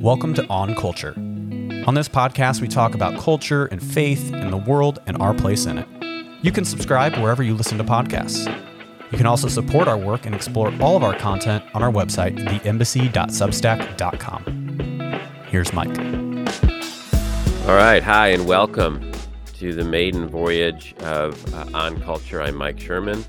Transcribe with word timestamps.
Welcome 0.00 0.34
to 0.34 0.46
On 0.48 0.74
Culture. 0.74 1.14
On 1.16 1.94
this 1.94 2.08
podcast, 2.08 2.60
we 2.60 2.66
talk 2.68 2.94
about 2.94 3.18
culture 3.18 3.64
and 3.66 3.82
faith 3.82 4.30
and 4.32 4.52
the 4.52 4.58
world 4.58 4.98
and 5.06 5.16
our 5.22 5.32
place 5.32 5.64
in 5.64 5.78
it. 5.78 5.88
You 6.42 6.52
can 6.52 6.66
subscribe 6.66 7.16
wherever 7.16 7.42
you 7.42 7.54
listen 7.54 7.78
to 7.78 7.84
podcasts. 7.84 8.44
You 9.10 9.16
can 9.16 9.26
also 9.26 9.48
support 9.48 9.88
our 9.88 9.96
work 9.96 10.26
and 10.26 10.34
explore 10.34 10.70
all 10.80 10.96
of 10.96 11.02
our 11.02 11.18
content 11.18 11.64
on 11.72 11.82
our 11.82 11.90
website, 11.90 12.36
theembassy.substack.com. 12.36 15.20
Here's 15.48 15.72
Mike. 15.72 15.98
All 17.68 17.74
right. 17.74 18.02
Hi, 18.02 18.28
and 18.28 18.46
welcome 18.46 19.10
to 19.54 19.72
the 19.72 19.84
maiden 19.84 20.28
voyage 20.28 20.94
of 21.00 21.54
uh, 21.54 21.64
On 21.72 21.98
Culture. 22.02 22.42
I'm 22.42 22.56
Mike 22.56 22.78
Sherman. 22.78 23.24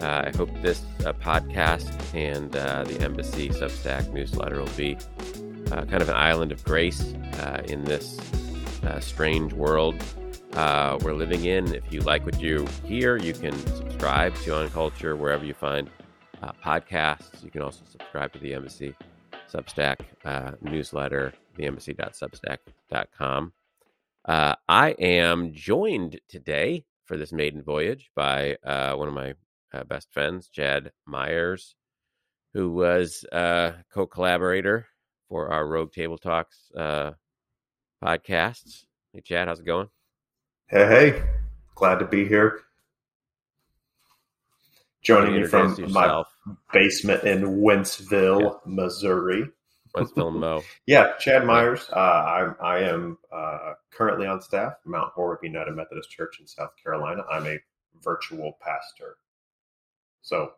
Uh, 0.00 0.24
I 0.26 0.32
hope 0.36 0.50
this 0.62 0.82
uh, 1.04 1.12
podcast 1.12 1.92
and 2.14 2.56
uh, 2.56 2.84
the 2.84 2.98
Embassy 3.00 3.50
Substack 3.50 4.10
newsletter 4.12 4.58
will 4.58 4.66
be 4.76 4.96
uh, 5.72 5.84
kind 5.84 6.02
of 6.02 6.08
an 6.08 6.16
island 6.16 6.52
of 6.52 6.62
grace 6.64 7.14
uh, 7.40 7.62
in 7.68 7.84
this 7.84 8.18
uh, 8.84 9.00
strange 9.00 9.52
world 9.52 9.94
we're 11.02 11.14
living 11.14 11.44
in. 11.44 11.74
If 11.74 11.92
you 11.92 12.00
like 12.00 12.24
what 12.24 12.40
you 12.40 12.66
hear, 12.84 13.16
you 13.16 13.32
can 13.32 13.52
subscribe 13.76 14.34
to 14.36 14.56
On 14.56 14.70
Culture 14.70 15.16
wherever 15.16 15.44
you 15.44 15.54
find 15.54 15.90
podcasts. 16.64 17.42
You 17.44 17.50
can 17.50 17.62
also 17.62 17.82
subscribe 17.90 18.32
to 18.32 18.38
the 18.38 18.54
Embassy 18.54 18.94
Substack 19.52 20.00
newsletter, 20.62 21.34
theembassy.substack.com. 21.58 23.52
Uh, 24.26 24.56
I 24.68 24.90
am 24.90 25.52
joined 25.52 26.20
today 26.28 26.84
for 27.04 27.16
this 27.16 27.32
maiden 27.32 27.62
voyage 27.62 28.10
by 28.16 28.56
uh, 28.64 28.94
one 28.94 29.06
of 29.06 29.14
my 29.14 29.34
uh, 29.72 29.84
best 29.84 30.12
friends, 30.12 30.48
Chad 30.48 30.90
Myers, 31.06 31.76
who 32.52 32.72
was 32.72 33.24
a 33.30 33.74
co 33.92 34.06
collaborator 34.06 34.88
for 35.28 35.50
our 35.52 35.66
Rogue 35.66 35.92
Table 35.92 36.18
Talks 36.18 36.70
uh, 36.76 37.12
podcasts. 38.02 38.84
Hey, 39.12 39.20
Chad, 39.20 39.48
how's 39.48 39.60
it 39.60 39.66
going? 39.66 39.88
Hey, 40.68 40.86
hey, 40.86 41.22
glad 41.74 41.98
to 42.00 42.06
be 42.06 42.26
here. 42.26 42.60
Joining 45.02 45.36
you 45.36 45.46
from 45.46 45.74
yourself. 45.76 46.28
my 46.44 46.54
basement 46.72 47.22
in 47.24 47.60
Wentzville, 47.60 48.42
yeah. 48.42 48.50
Missouri. 48.66 49.48
Wentzville, 49.94 50.36
Mo. 50.36 50.62
yeah, 50.86 51.12
Chad 51.18 51.46
Myers. 51.46 51.88
Uh, 51.92 51.98
I, 51.98 52.52
I 52.60 52.78
am 52.80 53.16
uh, 53.32 53.74
currently 53.92 54.26
on 54.26 54.42
staff 54.42 54.72
at 54.72 54.86
Mount 54.90 55.12
Horeb 55.14 55.44
United 55.44 55.74
Methodist 55.76 56.10
Church 56.10 56.40
in 56.40 56.46
South 56.46 56.72
Carolina. 56.82 57.22
I'm 57.30 57.46
a 57.46 57.58
virtual 58.02 58.58
pastor. 58.60 59.16
So, 60.22 60.50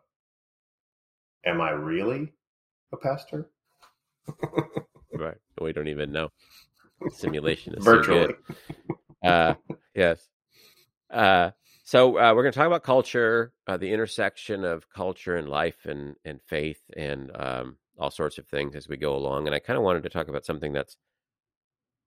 am 1.45 1.61
I 1.61 1.69
really 1.69 2.33
a 2.91 2.97
pastor? 2.97 3.49
Right. 5.13 5.37
We 5.59 5.73
don't 5.73 5.87
even 5.87 6.11
know. 6.11 6.29
Simulation 7.09 7.75
is 7.75 7.83
virtually. 7.83 8.33
So 9.23 9.29
uh, 9.29 9.53
yes. 9.95 10.27
Uh, 11.11 11.51
so 11.83 12.19
uh, 12.19 12.33
we're 12.35 12.43
going 12.43 12.53
to 12.53 12.57
talk 12.57 12.67
about 12.67 12.83
culture, 12.83 13.51
uh, 13.67 13.77
the 13.77 13.91
intersection 13.91 14.63
of 14.63 14.89
culture 14.89 15.35
and 15.35 15.49
life 15.49 15.85
and 15.85 16.15
and 16.23 16.39
faith 16.47 16.81
and 16.95 17.31
um, 17.35 17.77
all 17.97 18.11
sorts 18.11 18.37
of 18.37 18.47
things 18.47 18.75
as 18.75 18.87
we 18.87 18.97
go 18.97 19.15
along. 19.15 19.47
And 19.47 19.55
I 19.55 19.59
kind 19.59 19.77
of 19.77 19.83
wanted 19.83 20.03
to 20.03 20.09
talk 20.09 20.27
about 20.27 20.45
something 20.45 20.71
that's 20.73 20.95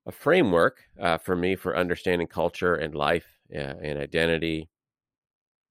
a 0.07 0.13
framework 0.13 0.83
uh, 1.01 1.19
for 1.19 1.37
me 1.37 1.57
for 1.57 1.77
understanding 1.77 2.27
culture 2.27 2.75
and 2.75 2.95
life 2.95 3.27
uh, 3.55 3.75
and 3.83 3.99
identity 3.99 4.69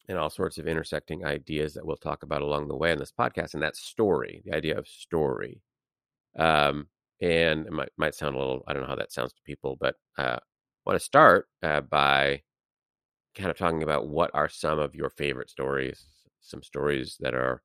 and 0.08 0.18
all 0.18 0.30
sorts 0.30 0.58
of 0.58 0.68
intersecting 0.68 1.26
ideas 1.26 1.74
that 1.74 1.86
we'll 1.86 1.96
talk 1.96 2.24
about 2.24 2.42
along 2.42 2.68
the 2.68 2.76
way 2.76 2.92
in 2.92 3.00
this 3.00 3.14
podcast. 3.18 3.54
And 3.54 3.64
that's 3.64 3.82
story, 3.82 4.42
the 4.46 4.56
idea 4.56 4.78
of 4.78 4.88
story. 4.88 5.62
Um, 6.38 6.88
and 7.22 7.68
it 7.68 7.72
might, 7.72 7.90
might 7.98 8.16
sound 8.16 8.36
a 8.36 8.40
little, 8.40 8.64
I 8.68 8.74
don't 8.74 8.84
know 8.84 8.90
how 8.90 8.96
that 8.96 9.12
sounds 9.12 9.34
to 9.34 9.42
people, 9.46 9.78
but 9.80 9.96
uh, 10.18 10.38
I 10.38 10.40
want 10.86 11.00
to 11.00 11.06
start 11.06 11.48
uh, 11.62 11.82
by 11.82 12.42
kind 13.36 13.50
of 13.50 13.58
talking 13.58 13.84
about 13.84 14.08
what 14.08 14.32
are 14.34 14.50
some 14.50 14.80
of 14.80 14.96
your 14.96 15.10
favorite 15.10 15.50
stories, 15.50 16.06
some 16.42 16.64
stories 16.64 17.18
that 17.20 17.34
are 17.36 17.62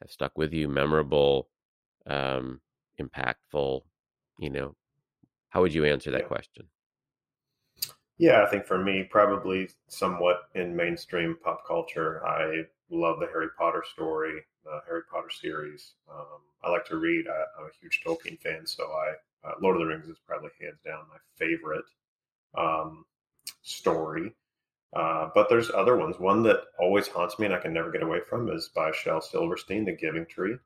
have 0.00 0.10
stuck 0.10 0.36
with 0.36 0.52
you, 0.52 0.68
memorable, 0.68 1.48
um, 2.06 2.60
impactful. 3.00 3.82
You 4.38 4.50
know, 4.50 4.76
how 5.48 5.60
would 5.60 5.74
you 5.74 5.84
answer 5.84 6.10
that 6.12 6.28
question? 6.28 6.66
Yeah, 8.18 8.42
I 8.42 8.50
think 8.50 8.66
for 8.66 8.78
me, 8.78 9.04
probably 9.04 9.68
somewhat 9.88 10.48
in 10.54 10.74
mainstream 10.74 11.36
pop 11.42 11.66
culture, 11.66 12.26
I 12.26 12.62
love 12.90 13.20
the 13.20 13.26
Harry 13.26 13.48
Potter 13.56 13.84
story, 13.92 14.44
the 14.68 14.80
Harry 14.86 15.02
Potter 15.10 15.30
series. 15.30 15.92
Um, 16.10 16.40
I 16.62 16.70
like 16.70 16.84
to 16.86 16.96
read. 16.96 17.26
I, 17.28 17.60
am 17.60 17.66
a 17.66 17.80
huge 17.80 18.02
Tolkien 18.04 18.38
fan, 18.40 18.66
so 18.66 18.84
I 18.84 19.48
uh, 19.48 19.54
Lord 19.60 19.76
of 19.76 19.80
the 19.80 19.86
Rings 19.86 20.08
is 20.08 20.18
probably 20.26 20.50
hands 20.60 20.78
down 20.84 21.04
my 21.08 21.18
favorite 21.36 21.84
um, 22.56 23.04
story. 23.62 24.34
Uh, 24.94 25.28
but 25.34 25.48
there's 25.48 25.70
other 25.70 25.96
ones. 25.96 26.18
One 26.18 26.42
that 26.44 26.60
always 26.78 27.08
haunts 27.08 27.38
me 27.38 27.46
and 27.46 27.54
I 27.54 27.58
can 27.58 27.72
never 27.72 27.90
get 27.90 28.02
away 28.02 28.20
from 28.28 28.48
is 28.50 28.70
by 28.74 28.90
Shel 28.92 29.20
Silverstein, 29.20 29.84
The 29.84 29.92
Giving 29.92 30.26
Tree. 30.26 30.56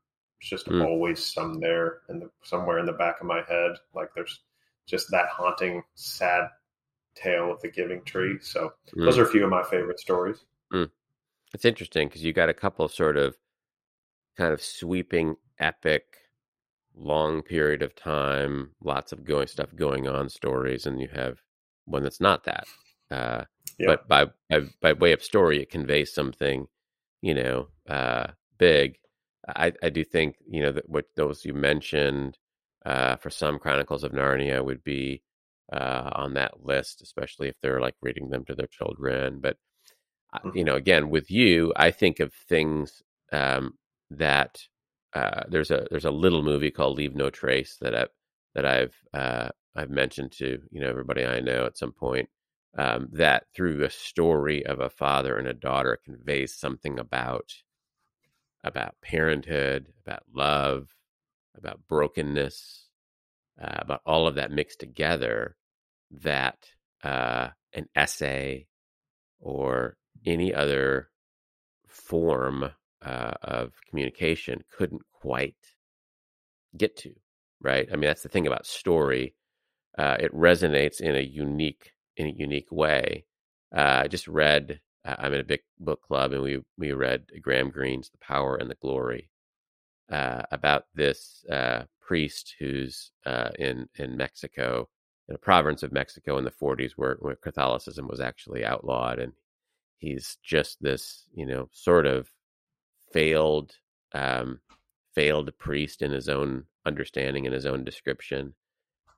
It's 0.40 0.50
just 0.50 0.66
mm. 0.66 0.84
always 0.84 1.24
some 1.24 1.60
there 1.60 2.00
in 2.08 2.20
the 2.20 2.30
somewhere 2.42 2.78
in 2.78 2.86
the 2.86 2.92
back 2.92 3.20
of 3.20 3.26
my 3.26 3.42
head. 3.48 3.72
Like 3.94 4.10
there's 4.14 4.40
just 4.86 5.10
that 5.10 5.28
haunting, 5.28 5.82
sad 5.94 6.48
tale 7.14 7.52
of 7.52 7.60
the 7.60 7.70
giving 7.70 8.02
tree. 8.04 8.38
So 8.40 8.72
mm. 8.96 9.04
those 9.04 9.18
are 9.18 9.24
a 9.24 9.28
few 9.28 9.44
of 9.44 9.50
my 9.50 9.62
favorite 9.62 10.00
stories. 10.00 10.44
Mm. 10.72 10.90
It's 11.54 11.64
interesting 11.64 12.08
because 12.08 12.24
you 12.24 12.32
got 12.32 12.48
a 12.48 12.54
couple 12.54 12.84
of 12.84 12.92
sort 12.92 13.16
of 13.16 13.36
kind 14.36 14.52
of 14.52 14.62
sweeping, 14.62 15.36
epic, 15.58 16.04
long 16.94 17.42
period 17.42 17.82
of 17.82 17.94
time, 17.94 18.70
lots 18.82 19.12
of 19.12 19.24
going 19.24 19.46
stuff 19.46 19.74
going 19.74 20.08
on 20.08 20.28
stories, 20.28 20.86
and 20.86 21.00
you 21.00 21.08
have 21.12 21.38
one 21.84 22.02
that's 22.02 22.20
not 22.20 22.44
that. 22.44 22.66
Uh, 23.10 23.44
yeah. 23.78 23.86
But 23.86 24.08
by, 24.08 24.26
by, 24.48 24.60
by 24.80 24.92
way 24.92 25.12
of 25.12 25.22
story, 25.22 25.60
it 25.60 25.70
conveys 25.70 26.14
something, 26.14 26.66
you 27.20 27.34
know, 27.34 27.68
uh, 27.88 28.28
big. 28.58 28.98
I, 29.48 29.72
I 29.82 29.88
do 29.88 30.04
think 30.04 30.36
you 30.48 30.62
know 30.62 30.72
that 30.72 30.88
what 30.88 31.06
those 31.16 31.44
you 31.44 31.52
mentioned 31.52 32.38
uh, 32.86 33.16
for 33.16 33.30
some 33.30 33.58
Chronicles 33.58 34.04
of 34.04 34.12
Narnia 34.12 34.64
would 34.64 34.84
be 34.84 35.22
uh, 35.72 36.10
on 36.14 36.34
that 36.34 36.64
list, 36.64 37.02
especially 37.02 37.48
if 37.48 37.56
they're 37.60 37.80
like 37.80 37.96
reading 38.00 38.30
them 38.30 38.44
to 38.44 38.54
their 38.54 38.68
children. 38.68 39.40
But 39.40 39.56
mm-hmm. 40.34 40.56
you 40.56 40.64
know, 40.64 40.76
again, 40.76 41.10
with 41.10 41.30
you, 41.30 41.72
I 41.76 41.90
think 41.90 42.20
of 42.20 42.32
things 42.32 43.02
um, 43.32 43.74
that 44.18 44.60
uh, 45.14 45.42
there's 45.48 45.70
a 45.70 45.86
there's 45.90 46.04
a 46.04 46.10
little 46.10 46.42
movie 46.42 46.70
called 46.70 46.96
Leave 46.96 47.14
No 47.14 47.30
Trace 47.30 47.76
that 47.80 47.94
I 47.94 48.06
that 48.54 48.64
I've 48.64 48.96
uh, 49.12 49.48
I've 49.76 49.90
mentioned 49.90 50.32
to 50.38 50.60
you 50.70 50.80
know 50.80 50.88
everybody 50.88 51.24
I 51.24 51.40
know 51.40 51.66
at 51.66 51.78
some 51.78 51.92
point. 51.92 52.28
Um, 52.74 53.10
that 53.12 53.44
through 53.54 53.84
a 53.84 53.90
story 53.90 54.64
of 54.64 54.80
a 54.80 54.88
father 54.88 55.36
and 55.36 55.46
a 55.46 55.52
daughter 55.52 55.98
conveys 56.02 56.54
something 56.54 56.98
about 56.98 57.52
about 58.64 58.94
parenthood, 59.02 59.88
about 60.06 60.22
love, 60.34 60.88
about 61.56 61.80
brokenness, 61.88 62.88
uh, 63.60 63.76
about 63.78 64.00
all 64.06 64.26
of 64.26 64.36
that 64.36 64.50
mixed 64.50 64.80
together 64.80 65.56
that 66.10 66.56
uh, 67.02 67.48
an 67.74 67.88
essay 67.94 68.66
or 69.40 69.96
any 70.24 70.54
other 70.54 71.10
form 71.86 72.70
uh, 73.04 73.34
of 73.42 73.72
communication 73.88 74.62
couldn't 74.76 75.02
quite 75.12 75.56
get 76.76 76.96
to 76.96 77.14
right? 77.60 77.88
I 77.92 77.96
mean 77.96 78.08
that's 78.08 78.22
the 78.22 78.28
thing 78.28 78.46
about 78.46 78.66
story 78.66 79.34
uh, 79.98 80.16
it 80.18 80.34
resonates 80.34 81.00
in 81.00 81.14
a 81.16 81.20
unique 81.20 81.92
in 82.16 82.26
a 82.26 82.30
unique 82.30 82.72
way. 82.72 83.24
Uh, 83.74 84.02
i 84.04 84.08
just 84.08 84.28
read 84.28 84.80
i'm 85.04 85.32
in 85.32 85.40
a 85.40 85.44
big 85.44 85.60
book 85.80 86.02
club 86.02 86.32
and 86.32 86.42
we 86.42 86.60
we 86.78 86.92
read 86.92 87.24
graham 87.40 87.70
greene's 87.70 88.10
the 88.10 88.18
power 88.18 88.56
and 88.56 88.70
the 88.70 88.76
glory 88.76 89.30
uh, 90.12 90.42
about 90.50 90.84
this 90.94 91.44
uh, 91.50 91.84
priest 92.00 92.54
who's 92.58 93.12
uh, 93.24 93.50
in 93.58 93.88
in 93.96 94.16
Mexico, 94.16 94.88
in 95.28 95.34
a 95.34 95.38
province 95.38 95.82
of 95.82 95.92
Mexico 95.92 96.36
in 96.36 96.44
the 96.44 96.50
40s, 96.50 96.92
where, 96.96 97.16
where 97.20 97.36
Catholicism 97.36 98.06
was 98.06 98.20
actually 98.20 98.64
outlawed, 98.64 99.18
and 99.18 99.32
he's 99.96 100.36
just 100.42 100.82
this, 100.82 101.24
you 101.34 101.46
know, 101.46 101.68
sort 101.72 102.06
of 102.06 102.28
failed 103.12 103.76
um, 104.14 104.60
failed 105.14 105.50
priest 105.58 106.02
in 106.02 106.10
his 106.10 106.28
own 106.28 106.64
understanding 106.86 107.46
and 107.46 107.54
his 107.54 107.66
own 107.66 107.84
description, 107.84 108.54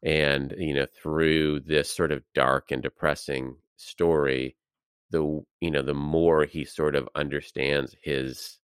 and 0.03 0.55
you 0.59 0.75
know, 0.75 0.87
through 1.03 1.61
this 1.61 1.91
sort 1.91 2.13
of 2.13 2.23
dark 2.35 2.71
and 2.71 2.83
depressing 2.83 3.57
story, 3.77 4.57
the 5.11 5.43
you 5.61 5.71
know, 5.71 5.83
the 5.83 5.95
more 5.95 6.45
he 6.45 6.65
sort 6.65 6.95
of 6.95 7.09
understands 7.15 7.97
his 8.03 8.59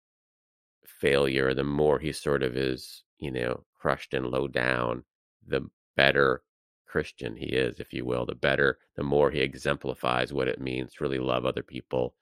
failure, 0.86 1.54
the 1.54 1.64
more 1.64 1.98
he 1.98 2.12
sort 2.12 2.42
of 2.42 2.56
is, 2.56 3.04
you 3.18 3.30
know, 3.30 3.64
crushed 3.78 4.14
and 4.14 4.26
low 4.26 4.48
down, 4.48 5.04
the 5.46 5.68
better 5.96 6.42
Christian 6.86 7.36
he 7.36 7.46
is, 7.46 7.78
if 7.78 7.92
you 7.92 8.04
will, 8.04 8.26
the 8.26 8.34
better, 8.34 8.78
the 8.96 9.02
more 9.02 9.30
he 9.30 9.40
exemplifies 9.40 10.32
what 10.32 10.48
it 10.48 10.60
means 10.60 10.94
to 10.94 11.04
really 11.04 11.18
love 11.18 11.44
other 11.44 11.62
people. 11.62 12.14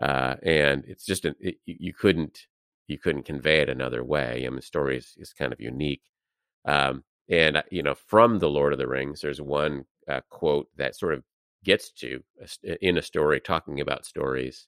Uh, 0.00 0.36
and 0.42 0.84
it's 0.86 1.04
just, 1.04 1.24
an, 1.24 1.34
it, 1.40 1.56
you 1.66 1.92
couldn't, 1.92 2.46
you 2.90 2.98
couldn't 2.98 3.24
convey 3.24 3.60
it 3.60 3.70
another 3.70 4.02
way. 4.04 4.42
I 4.44 4.48
mean, 4.48 4.56
the 4.56 4.62
story 4.62 4.98
is, 4.98 5.14
is 5.16 5.32
kind 5.32 5.52
of 5.52 5.60
unique. 5.60 6.02
Um, 6.64 7.04
And 7.30 7.56
uh, 7.58 7.62
you 7.70 7.82
know, 7.82 7.94
from 7.94 8.38
the 8.40 8.50
Lord 8.50 8.72
of 8.72 8.78
the 8.80 8.88
Rings, 8.88 9.20
there's 9.20 9.40
one 9.40 9.84
uh, 10.08 10.20
quote 10.30 10.68
that 10.76 10.96
sort 10.96 11.14
of 11.14 11.22
gets 11.62 11.92
to 11.92 12.24
in 12.80 12.98
a 12.98 13.02
story 13.02 13.40
talking 13.40 13.80
about 13.80 14.04
stories. 14.04 14.66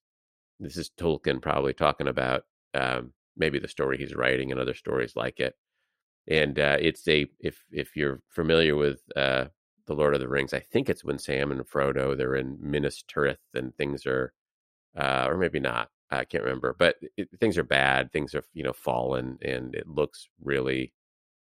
This 0.61 0.77
is 0.77 0.91
Tolkien 0.97 1.41
probably 1.41 1.75
talking 1.75 2.09
about 2.09 2.45
um, 2.75 3.13
maybe 3.37 3.59
the 3.59 3.69
story 3.77 3.99
he's 3.99 4.15
writing 4.15 4.53
and 4.53 4.61
other 4.61 4.75
stories 4.75 5.17
like 5.17 5.41
it. 5.41 5.55
And 6.29 6.59
uh, 6.59 6.77
it's 6.81 7.09
a 7.09 7.27
if 7.41 7.65
if 7.73 7.97
you're 7.97 8.21
familiar 8.29 8.77
with 8.77 9.01
uh, 9.17 9.47
the 9.87 9.95
Lord 9.95 10.15
of 10.15 10.21
the 10.21 10.29
Rings, 10.29 10.55
I 10.55 10.61
think 10.61 10.89
it's 10.89 11.05
when 11.05 11.19
Sam 11.19 11.51
and 11.51 11.67
Frodo 11.67 12.17
they're 12.17 12.37
in 12.37 12.59
Minas 12.61 13.03
Tirith 13.03 13.39
and 13.55 13.75
things 13.75 14.07
are, 14.07 14.33
uh, 14.97 15.27
or 15.29 15.37
maybe 15.37 15.61
not. 15.61 15.89
I 16.12 16.25
can't 16.25 16.44
remember, 16.44 16.76
but 16.79 16.97
it, 17.17 17.29
things 17.41 17.56
are 17.59 17.64
bad. 17.64 18.12
Things 18.12 18.35
are 18.35 18.44
you 18.53 18.62
know 18.62 18.73
fallen, 18.73 19.38
and 19.43 19.75
it 19.75 19.88
looks 19.88 20.29
really 20.43 20.93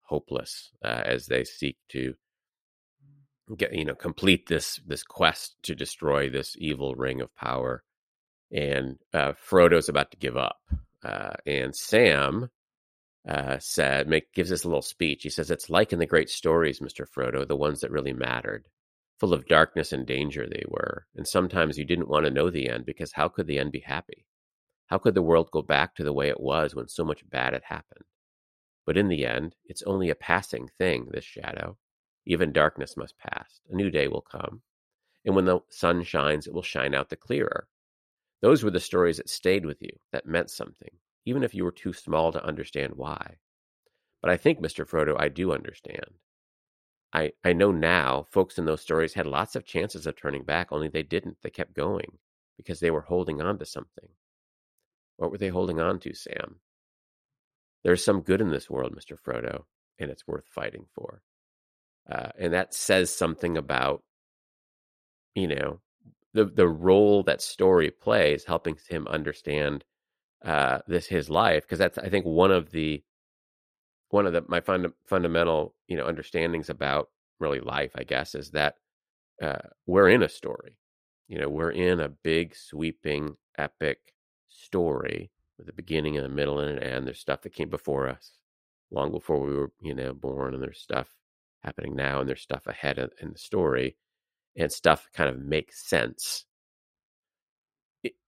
hopeless 0.03 0.71
uh, 0.85 1.03
as 1.05 1.27
they 1.27 1.45
seek 1.45 1.77
to 1.91 2.15
get 3.57 3.73
you 3.73 3.85
know 3.85 3.95
complete 3.95 4.47
this 4.49 4.81
this 4.87 5.03
quest 5.03 5.57
to 5.63 5.75
destroy 5.75 6.29
this 6.29 6.57
evil 6.59 6.95
ring 6.95 7.21
of 7.21 7.35
power. 7.37 7.85
And 8.53 8.99
uh, 9.13 9.33
frodo's 9.33 9.89
about 9.89 10.13
to 10.13 10.17
give 10.17 10.37
up 10.37 10.61
uh, 11.05 11.35
and 11.45 11.75
sam 11.75 12.51
uh, 13.29 13.59
said 13.59 14.09
make 14.09 14.33
gives 14.33 14.53
us 14.53 14.65
a 14.65 14.69
little 14.69 14.83
speech. 14.83 15.23
He 15.23 15.31
says 15.31 15.51
it's 15.51 15.71
like 15.71 15.93
in 15.93 15.99
the 15.99 16.07
great 16.07 16.31
stories 16.31 16.81
mr 16.81 17.07
frodo 17.07 17.47
the 17.47 17.57
ones 17.57 17.81
that 17.81 17.91
really 17.91 18.13
mattered 18.13 18.67
full 19.19 19.33
of 19.33 19.47
darkness 19.47 19.93
and 19.93 20.07
danger 20.07 20.47
they 20.47 20.65
were. 20.69 21.07
And 21.17 21.27
sometimes 21.27 21.79
you 21.79 21.85
didn't 21.85 22.09
want 22.09 22.27
to 22.27 22.31
know 22.31 22.51
the 22.51 22.69
end 22.69 22.85
because 22.85 23.13
how 23.13 23.29
could 23.29 23.47
the 23.47 23.59
end 23.59 23.73
be 23.73 23.81
happy 23.81 24.27
how 24.87 24.99
could 24.99 25.15
the 25.15 25.23
world 25.23 25.51
go 25.51 25.63
back 25.63 25.95
to 25.95 26.05
the 26.05 26.13
way 26.13 26.29
it 26.29 26.41
was 26.41 26.75
when 26.75 26.89
so 26.89 27.05
much 27.05 27.29
bad 27.31 27.53
had 27.53 27.63
happened 27.65 28.05
but 28.85 28.97
in 28.97 29.09
the 29.09 29.27
end 29.27 29.55
it's 29.65 29.83
only 29.83 30.11
a 30.11 30.15
passing 30.15 30.69
thing 30.79 31.09
this 31.11 31.25
shadow 31.25 31.77
even 32.27 32.53
darkness 32.53 32.97
must 32.97 33.19
pass. 33.19 33.61
A 33.71 33.77
new 33.77 33.91
day 33.91 34.09
will 34.09 34.21
come. 34.21 34.63
And 35.25 35.35
when 35.35 35.45
the 35.45 35.61
sun 35.71 36.03
shines, 36.03 36.47
it 36.47 36.53
will 36.53 36.63
shine 36.63 36.95
out 36.95 37.09
the 37.09 37.17
clearer. 37.17 37.69
Those 38.43 38.63
were 38.63 38.71
the 38.71 38.81
stories 38.81 39.17
that 39.17 39.31
stayed 39.31 39.65
with 39.65 39.81
you, 39.81 39.91
that 40.13 40.27
meant 40.27 40.51
something, 40.51 40.91
even 41.25 41.43
if 41.43 41.55
you 41.55 41.65
were 41.65 41.73
too 41.73 41.93
small 41.93 42.33
to 42.33 42.45
understand 42.45 42.95
why. 42.97 43.37
But 44.21 44.31
I 44.31 44.37
think, 44.37 44.61
Mr. 44.61 44.87
Frodo, 44.87 45.17
I 45.19 45.29
do 45.29 45.53
understand. 45.53 46.19
I, 47.13 47.33
I 47.45 47.53
know 47.53 47.71
now 47.71 48.27
folks 48.31 48.59
in 48.59 48.67
those 48.67 48.83
stories 48.83 49.15
had 49.15 49.27
lots 49.27 49.57
of 49.57 49.65
chances 49.65 50.07
of 50.07 50.17
turning 50.17 50.43
back, 50.43 50.69
only 50.71 50.89
they 50.89 51.03
didn't. 51.03 51.39
They 51.43 51.51
kept 51.51 51.75
going 51.75 52.19
because 52.57 52.81
they 52.81 52.91
were 52.91 53.03
holding 53.03 53.41
on 53.41 53.59
to 53.59 53.65
something. 53.65 54.09
What 55.17 55.31
were 55.31 55.39
they 55.39 55.49
holding 55.49 55.81
on 55.81 55.99
to, 56.01 56.15
Sam? 56.15 56.57
There's 57.85 58.05
some 58.05 58.23
good 58.23 58.41
in 58.41 58.51
this 58.51 58.69
world, 58.69 58.95
Mr. 58.95 59.17
Frodo, 59.17 59.65
and 59.99 60.11
it's 60.11 60.27
worth 60.27 60.47
fighting 60.49 60.87
for. 60.95 61.23
Uh, 62.11 62.31
and 62.39 62.53
that 62.53 62.75
says 62.75 63.15
something 63.15 63.57
about, 63.57 64.03
you 65.35 65.49
know, 65.49 65.81
the 66.35 66.45
the 66.45 66.69
role 66.69 67.23
that 67.25 67.41
story 67.41 67.91
plays, 67.91 68.45
helping 68.45 68.77
him 68.89 69.07
understand 69.09 69.85
uh, 70.45 70.81
this 70.87 71.07
his 71.07 71.31
life, 71.31 71.63
because 71.63 71.79
that's 71.79 71.99
I 71.99 72.09
think 72.09 72.27
one 72.27 72.53
of 72.53 72.71
the 72.71 73.03
one 74.11 74.27
of 74.27 74.33
the 74.33 74.45
my 74.47 74.61
fund, 74.61 74.93
fundamental 75.07 75.75
you 75.89 75.97
know 75.97 76.07
understandings 76.07 76.71
about 76.71 77.09
really 77.41 77.61
life, 77.61 77.93
I 77.97 78.05
guess, 78.05 78.35
is 78.35 78.51
that 78.51 78.75
uh, 79.43 79.69
we're 79.87 80.09
in 80.09 80.23
a 80.23 80.29
story. 80.29 80.79
You 81.29 81.41
know, 81.41 81.49
we're 81.49 81.71
in 81.71 82.01
a 82.01 82.09
big, 82.09 82.55
sweeping, 82.55 83.37
epic 83.59 83.99
story 84.57 85.31
with 85.59 85.69
a 85.69 85.73
beginning 85.73 86.17
and 86.17 86.27
a 86.27 86.29
middle 86.31 86.61
and 86.61 86.79
an 86.79 86.83
end. 86.83 87.07
There's 87.07 87.21
stuff 87.21 87.43
that 87.43 87.55
came 87.55 87.71
before 87.71 88.09
us, 88.09 88.33
long 88.91 89.11
before 89.11 89.41
we 89.41 89.55
were, 89.55 89.73
you 89.81 89.95
know, 89.95 90.13
born, 90.13 90.55
and 90.55 90.63
there's 90.63 90.81
stuff 90.81 91.09
happening 91.67 91.97
now 91.97 92.21
and 92.21 92.29
there's 92.29 92.41
stuff 92.41 92.67
ahead 92.67 92.99
in 93.21 93.33
the 93.33 93.39
story 93.39 93.97
and 94.57 94.73
stuff 94.73 95.09
kind 95.13 95.29
of 95.29 95.39
makes 95.39 95.87
sense 95.89 96.47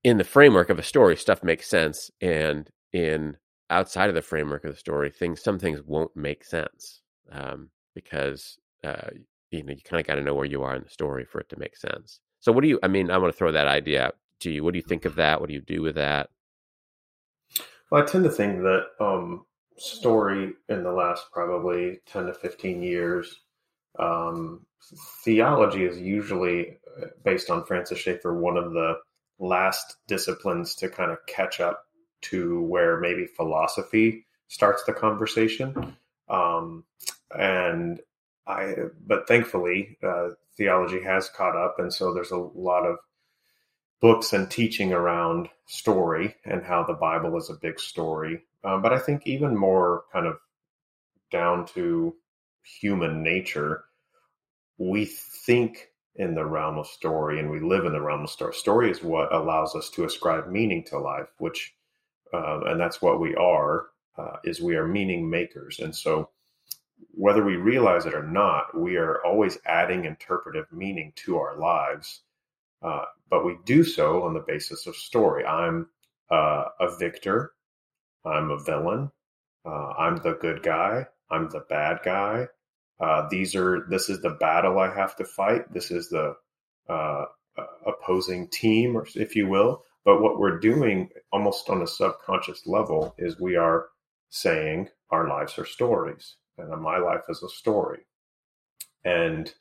in 0.02 0.18
the 0.18 0.24
framework 0.24 0.70
of 0.70 0.78
a 0.78 0.82
story 0.82 1.16
stuff 1.16 1.42
makes 1.42 1.68
sense 1.68 2.10
and 2.20 2.68
in 2.92 3.36
outside 3.70 4.08
of 4.08 4.14
the 4.14 4.22
framework 4.22 4.64
of 4.64 4.72
the 4.72 4.78
story 4.78 5.08
things 5.08 5.42
some 5.42 5.58
things 5.58 5.80
won't 5.86 6.14
make 6.16 6.44
sense 6.44 7.00
um, 7.30 7.70
because 7.94 8.58
uh, 8.84 9.08
you 9.50 9.62
know 9.62 9.72
you 9.72 9.80
kind 9.84 10.00
of 10.00 10.06
got 10.06 10.16
to 10.16 10.22
know 10.22 10.34
where 10.34 10.44
you 10.44 10.62
are 10.62 10.74
in 10.74 10.82
the 10.82 10.90
story 10.90 11.24
for 11.24 11.40
it 11.40 11.48
to 11.48 11.58
make 11.58 11.76
sense 11.76 12.20
so 12.40 12.50
what 12.50 12.62
do 12.62 12.68
you 12.68 12.78
i 12.82 12.88
mean 12.88 13.10
i 13.10 13.18
want 13.18 13.32
to 13.32 13.38
throw 13.38 13.52
that 13.52 13.68
idea 13.68 14.06
out 14.06 14.16
to 14.40 14.50
you 14.50 14.64
what 14.64 14.72
do 14.72 14.78
you 14.78 14.84
think 14.86 15.04
of 15.04 15.16
that 15.16 15.40
what 15.40 15.48
do 15.48 15.54
you 15.54 15.60
do 15.60 15.82
with 15.82 15.94
that 15.94 16.30
well 17.90 18.02
i 18.02 18.06
tend 18.06 18.24
to 18.24 18.30
think 18.30 18.60
that 18.60 18.86
um, 19.00 19.44
story 19.78 20.52
in 20.68 20.82
the 20.82 20.92
last 20.92 21.26
probably 21.32 22.00
10 22.06 22.26
to 22.26 22.34
15 22.34 22.82
years. 22.82 23.40
Um, 23.98 24.66
theology 25.24 25.84
is 25.84 25.98
usually, 25.98 26.78
uh, 27.00 27.06
based 27.24 27.50
on 27.50 27.64
Francis 27.64 27.98
Schaeffer, 27.98 28.38
one 28.38 28.56
of 28.56 28.72
the 28.72 28.98
last 29.38 29.96
disciplines 30.06 30.74
to 30.76 30.88
kind 30.88 31.10
of 31.10 31.18
catch 31.26 31.60
up 31.60 31.84
to 32.20 32.62
where 32.62 32.98
maybe 32.98 33.26
philosophy 33.26 34.26
starts 34.48 34.82
the 34.84 34.92
conversation. 34.92 35.96
Um, 36.28 36.84
and 37.36 38.00
I, 38.46 38.74
but 39.06 39.28
thankfully, 39.28 39.98
uh, 40.02 40.30
theology 40.56 41.02
has 41.02 41.28
caught 41.28 41.56
up. 41.56 41.76
And 41.78 41.92
so 41.92 42.12
there's 42.12 42.30
a 42.30 42.36
lot 42.36 42.84
of 42.84 42.96
books 44.00 44.32
and 44.32 44.50
teaching 44.50 44.92
around 44.92 45.48
story 45.66 46.34
and 46.44 46.62
how 46.62 46.84
the 46.84 46.94
Bible 46.94 47.36
is 47.36 47.50
a 47.50 47.54
big 47.54 47.80
story. 47.80 48.42
Um, 48.64 48.82
but 48.82 48.92
I 48.92 48.98
think 48.98 49.26
even 49.26 49.56
more 49.56 50.04
kind 50.12 50.26
of 50.26 50.38
down 51.30 51.66
to 51.66 52.14
human 52.80 53.22
nature, 53.22 53.84
we 54.78 55.04
think 55.04 55.88
in 56.16 56.34
the 56.34 56.44
realm 56.44 56.78
of 56.78 56.86
story 56.86 57.38
and 57.38 57.50
we 57.50 57.60
live 57.60 57.84
in 57.84 57.92
the 57.92 58.00
realm 58.00 58.24
of 58.24 58.30
story. 58.30 58.52
Story 58.52 58.90
is 58.90 59.02
what 59.02 59.32
allows 59.32 59.74
us 59.74 59.90
to 59.90 60.04
ascribe 60.04 60.48
meaning 60.48 60.84
to 60.84 60.98
life, 60.98 61.28
which, 61.38 61.74
uh, 62.32 62.60
and 62.66 62.80
that's 62.80 63.00
what 63.00 63.20
we 63.20 63.34
are, 63.36 63.86
uh, 64.16 64.36
is 64.44 64.60
we 64.60 64.76
are 64.76 64.86
meaning 64.86 65.28
makers. 65.30 65.78
And 65.78 65.94
so 65.94 66.30
whether 67.12 67.44
we 67.44 67.56
realize 67.56 68.06
it 68.06 68.14
or 68.14 68.26
not, 68.26 68.76
we 68.76 68.96
are 68.96 69.24
always 69.24 69.58
adding 69.66 70.04
interpretive 70.04 70.66
meaning 70.72 71.12
to 71.16 71.38
our 71.38 71.56
lives. 71.56 72.22
Uh, 72.82 73.04
but 73.30 73.44
we 73.44 73.56
do 73.64 73.84
so 73.84 74.22
on 74.22 74.34
the 74.34 74.44
basis 74.46 74.86
of 74.86 74.96
story. 74.96 75.44
I'm 75.44 75.88
uh, 76.30 76.64
a 76.80 76.96
victor 76.98 77.52
I'm 78.24 78.50
a 78.50 78.58
villain. 78.58 79.10
Uh, 79.64 79.92
I'm 79.98 80.16
the 80.16 80.34
good 80.40 80.62
guy. 80.62 81.06
I'm 81.30 81.48
the 81.50 81.64
bad 81.68 82.00
guy. 82.04 82.48
Uh, 83.00 83.28
these 83.30 83.54
are 83.54 83.86
this 83.88 84.08
is 84.08 84.20
the 84.22 84.30
battle 84.40 84.78
I 84.78 84.92
have 84.94 85.16
to 85.16 85.24
fight. 85.24 85.72
This 85.72 85.90
is 85.90 86.08
the 86.08 86.34
uh, 86.88 87.24
opposing 87.86 88.48
team, 88.48 89.00
if 89.14 89.36
you 89.36 89.48
will. 89.48 89.84
But 90.04 90.22
what 90.22 90.38
we're 90.38 90.58
doing, 90.58 91.10
almost 91.32 91.68
on 91.68 91.82
a 91.82 91.86
subconscious 91.86 92.66
level, 92.66 93.14
is 93.18 93.38
we 93.40 93.56
are 93.56 93.86
saying 94.30 94.88
our 95.10 95.28
lives 95.28 95.58
are 95.58 95.66
stories, 95.66 96.36
and 96.56 96.70
my 96.82 96.98
life 96.98 97.22
is 97.28 97.42
a 97.42 97.48
story. 97.48 98.00
And 99.04 99.52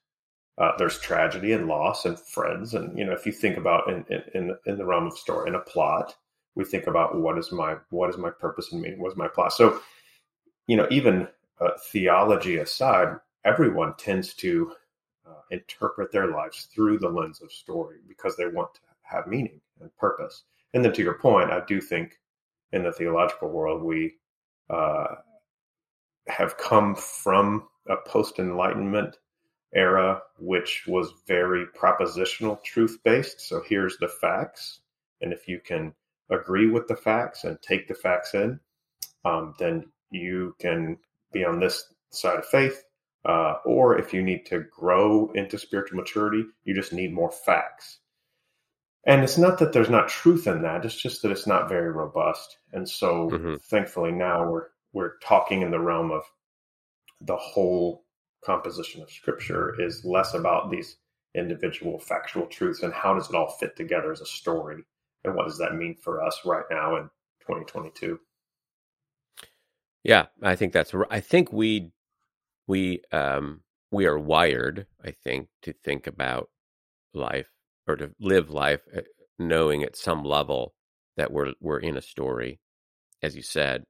uh, 0.58 0.72
there's 0.78 1.00
tragedy 1.00 1.54
and 1.54 1.68
loss 1.68 2.06
and 2.06 2.20
friends, 2.20 2.74
and 2.74 2.98
you 2.98 3.06
know, 3.06 3.14
if 3.14 3.26
you 3.26 3.32
think 3.32 3.58
about 3.58 3.90
in 3.90 4.06
in 4.34 4.56
in 4.66 4.78
the 4.78 4.86
realm 4.86 5.08
of 5.08 5.18
story, 5.18 5.48
in 5.48 5.56
a 5.56 5.60
plot, 5.60 6.16
we 6.56 6.66
think 6.66 6.88
about 6.88 7.20
what 7.20 7.38
is 7.38 7.52
my 7.52 7.76
what 7.90 8.10
is 8.10 8.18
my 8.18 8.32
purpose 8.32 8.72
and 8.72 8.82
meaning, 8.82 9.00
what's 9.00 9.16
my 9.16 9.28
plot. 9.28 9.54
So, 9.54 9.80
you 10.66 10.76
know, 10.76 10.88
even 10.90 11.28
uh, 11.62 11.70
theology 11.92 12.58
aside, 12.58 13.18
everyone 13.46 13.94
tends 13.98 14.34
to 14.36 14.72
uh, 15.28 15.42
interpret 15.52 16.12
their 16.12 16.32
lives 16.32 16.68
through 16.74 16.98
the 17.00 17.10
lens 17.10 17.42
of 17.42 17.52
story 17.52 17.98
because 18.08 18.36
they 18.36 18.48
want 18.48 18.74
to 18.74 18.82
have 19.04 19.28
meaning 19.28 19.62
and 19.80 19.96
purpose. 19.98 20.44
And 20.74 20.84
then, 20.84 20.94
to 20.94 21.04
your 21.04 21.20
point, 21.20 21.52
I 21.52 21.64
do 21.68 21.80
think 21.80 22.18
in 22.72 22.84
the 22.84 22.92
theological 22.92 23.50
world 23.50 23.84
we 23.84 24.16
uh, 24.72 25.16
have 26.28 26.58
come 26.58 26.96
from 26.96 27.68
a 27.88 27.96
post 27.96 28.40
Enlightenment 28.40 29.18
era, 29.74 30.22
which 30.40 30.86
was 30.88 31.14
very 31.28 31.66
propositional, 31.66 32.62
truth 32.64 33.00
based. 33.04 33.42
So 33.42 33.62
here's 33.66 33.98
the 33.98 34.08
facts, 34.08 34.80
and 35.22 35.34
if 35.34 35.48
you 35.48 35.60
can 35.60 35.94
agree 36.30 36.70
with 36.70 36.88
the 36.88 36.96
facts 36.96 37.44
and 37.44 37.62
take 37.62 37.88
the 37.88 37.94
facts 37.94 38.34
in, 38.34 38.60
um, 39.26 39.54
then 39.60 39.86
you 40.12 40.56
can 40.60 40.98
be 41.32 41.44
on 41.44 41.60
this 41.60 41.94
side 42.12 42.40
of 42.40 42.46
faith. 42.46 42.84
Uh, 43.26 43.56
or 43.66 43.98
if 43.98 44.14
you 44.14 44.22
need 44.22 44.46
to 44.46 44.64
grow 44.72 45.30
into 45.34 45.58
spiritual 45.58 45.98
maturity, 45.98 46.46
you 46.64 46.74
just 46.74 46.94
need 46.94 47.14
more 47.14 47.32
facts. 47.32 48.00
And 49.06 49.24
it's 49.24 49.38
not 49.38 49.60
that 49.60 49.74
there's 49.74 49.90
not 49.90 50.08
truth 50.08 50.48
in 50.48 50.62
that; 50.62 50.86
it's 50.86 50.96
just 50.96 51.22
that 51.22 51.32
it's 51.32 51.48
not 51.48 51.68
very 51.68 51.92
robust. 51.92 52.58
And 52.72 52.88
so, 52.88 53.30
mm-hmm. 53.30 53.56
thankfully, 53.64 54.12
now 54.12 54.50
we're 54.50 54.68
we're 54.94 55.18
talking 55.20 55.62
in 55.62 55.72
the 55.72 55.80
realm 55.80 56.12
of 56.12 56.24
the 57.22 57.36
whole 57.36 58.04
composition 58.44 59.02
of 59.02 59.12
Scripture 59.12 59.80
is 59.82 60.06
less 60.06 60.34
about 60.34 60.72
these 60.72 60.98
individual 61.36 62.00
factual 62.00 62.48
truths 62.48 62.84
and 62.84 62.94
how 62.94 63.14
does 63.14 63.30
it 63.30 63.36
all 63.36 63.56
fit 63.60 63.76
together 63.76 64.12
as 64.12 64.22
a 64.22 64.26
story 64.26 64.84
and 65.24 65.36
what 65.36 65.46
does 65.46 65.58
that 65.58 65.76
mean 65.76 65.96
for 65.96 66.24
us 66.24 66.40
right 66.46 66.64
now 66.72 66.96
in 66.96 67.04
2022 67.42 68.20
yeah 70.04 70.26
i 70.42 70.56
think 70.56 70.74
that's 70.74 70.94
i 71.12 71.20
think 71.20 71.52
we 71.52 71.92
we 72.68 73.02
um, 73.12 73.62
we 73.92 74.06
are 74.06 74.20
wired, 74.20 74.86
I 75.04 75.12
think, 75.12 75.48
to 75.64 75.74
think 75.74 76.08
about 76.08 76.50
life 77.14 77.48
or 77.88 77.96
to 77.96 78.12
live 78.20 78.50
life 78.50 78.82
uh, 78.96 79.02
knowing 79.40 79.84
at 79.84 79.96
some 79.96 80.24
level 80.24 80.74
that 81.16 81.32
we're 81.32 81.54
we're 81.62 81.80
in 81.80 81.98
a 81.98 82.02
story, 82.02 82.60
as 83.24 83.36
you 83.36 83.42
said. 83.42 83.86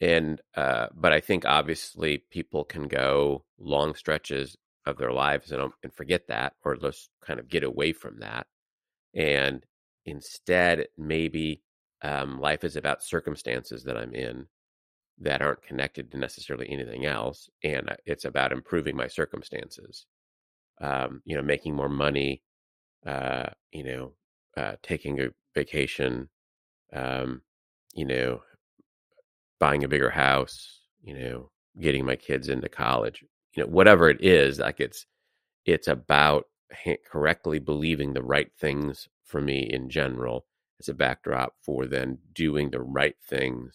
And 0.00 0.40
uh, 0.56 0.88
but 0.94 1.12
I 1.12 1.20
think 1.20 1.44
obviously 1.44 2.18
people 2.30 2.64
can 2.64 2.88
go 2.88 3.44
long 3.58 3.94
stretches 3.94 4.56
of 4.86 4.96
their 4.96 5.12
lives 5.12 5.52
and, 5.52 5.60
um, 5.62 5.72
and 5.82 5.92
forget 5.92 6.28
that, 6.28 6.54
or 6.64 6.76
just 6.76 7.10
kind 7.24 7.40
of 7.40 7.48
get 7.48 7.64
away 7.64 7.92
from 7.92 8.20
that, 8.20 8.46
and 9.14 9.64
instead 10.06 10.88
maybe 10.98 11.62
um, 12.02 12.40
life 12.40 12.64
is 12.64 12.76
about 12.76 13.02
circumstances 13.04 13.84
that 13.84 13.96
I'm 13.98 14.14
in 14.14 14.46
that 15.20 15.42
aren't 15.42 15.62
connected 15.62 16.10
to 16.12 16.18
necessarily 16.18 16.68
anything 16.70 17.06
else, 17.06 17.50
and 17.64 17.90
uh, 17.90 17.96
it's 18.06 18.24
about 18.24 18.52
improving 18.52 18.96
my 18.96 19.08
circumstances. 19.08 20.06
Um, 20.80 21.22
you 21.24 21.36
know, 21.36 21.42
making 21.42 21.74
more 21.74 21.88
money, 21.88 22.42
uh, 23.06 23.50
you 23.72 23.84
know, 23.84 24.12
uh, 24.56 24.76
taking 24.82 25.20
a 25.20 25.28
vacation, 25.54 26.28
um, 26.92 27.42
you 27.94 28.06
know, 28.06 28.42
buying 29.58 29.84
a 29.84 29.88
bigger 29.88 30.10
house, 30.10 30.80
you 31.02 31.14
know, 31.14 31.50
getting 31.80 32.04
my 32.04 32.16
kids 32.16 32.48
into 32.48 32.68
college, 32.68 33.24
you 33.54 33.62
know, 33.62 33.68
whatever 33.68 34.08
it 34.08 34.22
is, 34.24 34.58
like 34.58 34.80
it's 34.80 35.06
it's 35.64 35.88
about 35.88 36.46
correctly 37.10 37.58
believing 37.58 38.12
the 38.12 38.22
right 38.22 38.50
things 38.58 39.08
for 39.24 39.40
me 39.40 39.60
in 39.60 39.88
general 39.88 40.46
as 40.80 40.88
a 40.88 40.94
backdrop 40.94 41.54
for 41.62 41.86
then 41.86 42.18
doing 42.32 42.70
the 42.70 42.80
right 42.80 43.16
things 43.26 43.74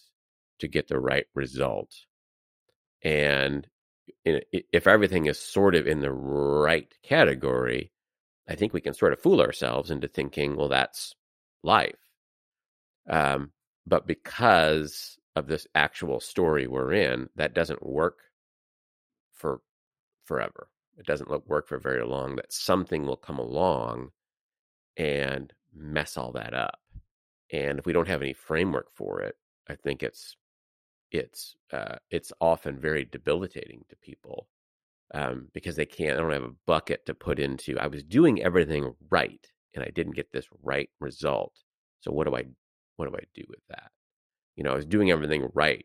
to 0.58 0.68
get 0.68 0.88
the 0.88 0.98
right 0.98 1.26
result. 1.34 1.94
And 3.02 3.66
if 4.24 4.86
everything 4.86 5.26
is 5.26 5.38
sort 5.38 5.74
of 5.74 5.86
in 5.86 6.00
the 6.00 6.12
right 6.12 6.92
category, 7.02 7.90
I 8.48 8.54
think 8.54 8.72
we 8.72 8.80
can 8.80 8.94
sort 8.94 9.12
of 9.12 9.20
fool 9.20 9.40
ourselves 9.40 9.90
into 9.90 10.08
thinking, 10.08 10.56
well, 10.56 10.68
that's 10.68 11.14
life. 11.62 11.96
Um, 13.08 13.52
but 13.86 14.06
because 14.06 15.18
of 15.36 15.46
this 15.46 15.66
actual 15.74 16.20
story 16.20 16.66
we're 16.66 16.92
in, 16.92 17.28
that 17.36 17.54
doesn't 17.54 17.84
work 17.84 18.18
for 19.32 19.60
forever. 20.24 20.68
It 20.96 21.06
doesn't 21.06 21.48
work 21.48 21.66
for 21.66 21.78
very 21.78 22.04
long. 22.04 22.36
That 22.36 22.52
something 22.52 23.04
will 23.04 23.16
come 23.16 23.38
along 23.38 24.10
and 24.96 25.52
mess 25.74 26.16
all 26.16 26.32
that 26.32 26.54
up. 26.54 26.78
And 27.52 27.78
if 27.78 27.86
we 27.86 27.92
don't 27.92 28.08
have 28.08 28.22
any 28.22 28.32
framework 28.32 28.88
for 28.94 29.20
it, 29.20 29.36
I 29.68 29.74
think 29.74 30.02
it's 30.02 30.36
it's 31.10 31.56
uh, 31.72 31.96
it's 32.10 32.32
often 32.40 32.78
very 32.78 33.04
debilitating 33.04 33.84
to 33.88 33.96
people 33.96 34.48
um, 35.14 35.48
because 35.52 35.76
they 35.76 35.86
can't. 35.86 36.18
I 36.18 36.20
don't 36.20 36.32
have 36.32 36.42
a 36.42 36.54
bucket 36.66 37.06
to 37.06 37.14
put 37.14 37.38
into. 37.38 37.78
I 37.78 37.86
was 37.86 38.02
doing 38.02 38.42
everything 38.42 38.94
right, 39.10 39.46
and 39.74 39.84
I 39.84 39.90
didn't 39.94 40.16
get 40.16 40.32
this 40.32 40.46
right 40.62 40.90
result. 41.00 41.52
So 42.00 42.12
what 42.12 42.26
do 42.26 42.36
I 42.36 42.44
what 42.96 43.08
do 43.08 43.16
I 43.16 43.24
do 43.34 43.44
with 43.48 43.60
that? 43.68 43.90
You 44.56 44.64
know, 44.64 44.72
I 44.72 44.76
was 44.76 44.86
doing 44.86 45.10
everything 45.10 45.48
right, 45.54 45.84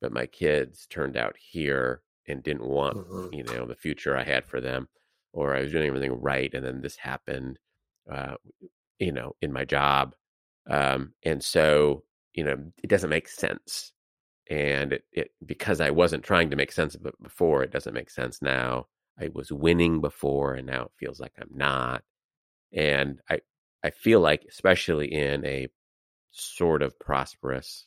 but 0.00 0.12
my 0.12 0.26
kids 0.26 0.86
turned 0.88 1.16
out 1.16 1.36
here 1.38 2.02
and 2.28 2.42
didn't 2.42 2.66
want 2.66 2.96
mm-hmm. 2.96 3.34
you 3.34 3.44
know 3.44 3.66
the 3.66 3.74
future 3.74 4.16
I 4.16 4.24
had 4.24 4.46
for 4.46 4.60
them, 4.60 4.88
or 5.32 5.56
I 5.56 5.62
was 5.62 5.72
doing 5.72 5.88
everything 5.88 6.20
right, 6.20 6.52
and 6.52 6.64
then 6.64 6.80
this 6.80 6.96
happened. 6.96 7.58
Uh, 8.10 8.34
you 8.98 9.12
know, 9.12 9.34
in 9.40 9.52
my 9.52 9.64
job, 9.64 10.14
um, 10.68 11.14
and 11.22 11.42
so 11.42 12.04
you 12.34 12.44
know, 12.44 12.56
it 12.82 12.88
doesn't 12.88 13.10
make 13.10 13.28
sense 13.28 13.92
and 14.50 14.92
it, 14.92 15.04
it 15.12 15.30
because 15.46 15.80
I 15.80 15.90
wasn't 15.90 16.24
trying 16.24 16.50
to 16.50 16.56
make 16.56 16.72
sense 16.72 16.94
of 16.94 17.06
it 17.06 17.14
before, 17.22 17.62
it 17.62 17.70
doesn't 17.70 17.94
make 17.94 18.10
sense 18.10 18.42
now. 18.42 18.86
I 19.18 19.30
was 19.32 19.52
winning 19.52 20.00
before, 20.00 20.54
and 20.54 20.66
now 20.66 20.84
it 20.84 20.92
feels 20.98 21.20
like 21.20 21.32
I'm 21.40 21.50
not. 21.54 22.02
And 22.72 23.20
I 23.30 23.40
I 23.84 23.90
feel 23.90 24.20
like, 24.20 24.44
especially 24.48 25.12
in 25.12 25.44
a 25.46 25.68
sort 26.32 26.82
of 26.82 26.98
prosperous, 26.98 27.86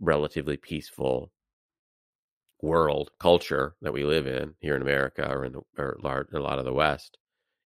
relatively 0.00 0.56
peaceful 0.56 1.32
world 2.60 3.10
culture 3.18 3.74
that 3.82 3.92
we 3.92 4.04
live 4.04 4.26
in 4.26 4.54
here 4.60 4.76
in 4.76 4.82
America 4.82 5.28
or 5.28 5.44
in 5.44 5.52
the 5.52 5.60
or 5.76 5.98
large, 6.02 6.28
a 6.32 6.38
lot 6.38 6.58
of 6.58 6.64
the 6.64 6.72
West, 6.72 7.18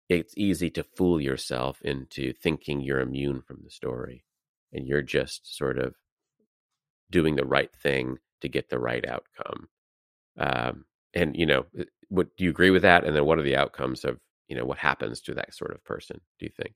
it's 0.09 0.37
easy 0.37 0.69
to 0.69 0.83
fool 0.83 1.19
yourself 1.19 1.81
into 1.81 2.33
thinking 2.33 2.79
you're 2.79 3.01
immune 3.01 3.41
from 3.41 3.59
the 3.63 3.69
story, 3.69 4.23
and 4.71 4.87
you're 4.87 5.01
just 5.01 5.55
sort 5.57 5.77
of 5.77 5.95
doing 7.11 7.35
the 7.35 7.45
right 7.45 7.73
thing 7.75 8.17
to 8.41 8.49
get 8.49 8.69
the 8.69 8.79
right 8.79 9.05
outcome. 9.07 9.67
Um, 10.37 10.85
and 11.13 11.35
you 11.35 11.45
know, 11.45 11.65
what 12.09 12.35
do 12.37 12.43
you 12.43 12.49
agree 12.49 12.69
with 12.69 12.83
that? 12.83 13.03
And 13.03 13.15
then 13.15 13.25
what 13.25 13.39
are 13.39 13.43
the 13.43 13.57
outcomes 13.57 14.05
of 14.05 14.19
you 14.47 14.55
know 14.55 14.65
what 14.65 14.77
happens 14.77 15.21
to 15.21 15.33
that 15.33 15.53
sort 15.53 15.71
of 15.71 15.83
person? 15.83 16.21
Do 16.39 16.45
you 16.45 16.51
think? 16.55 16.75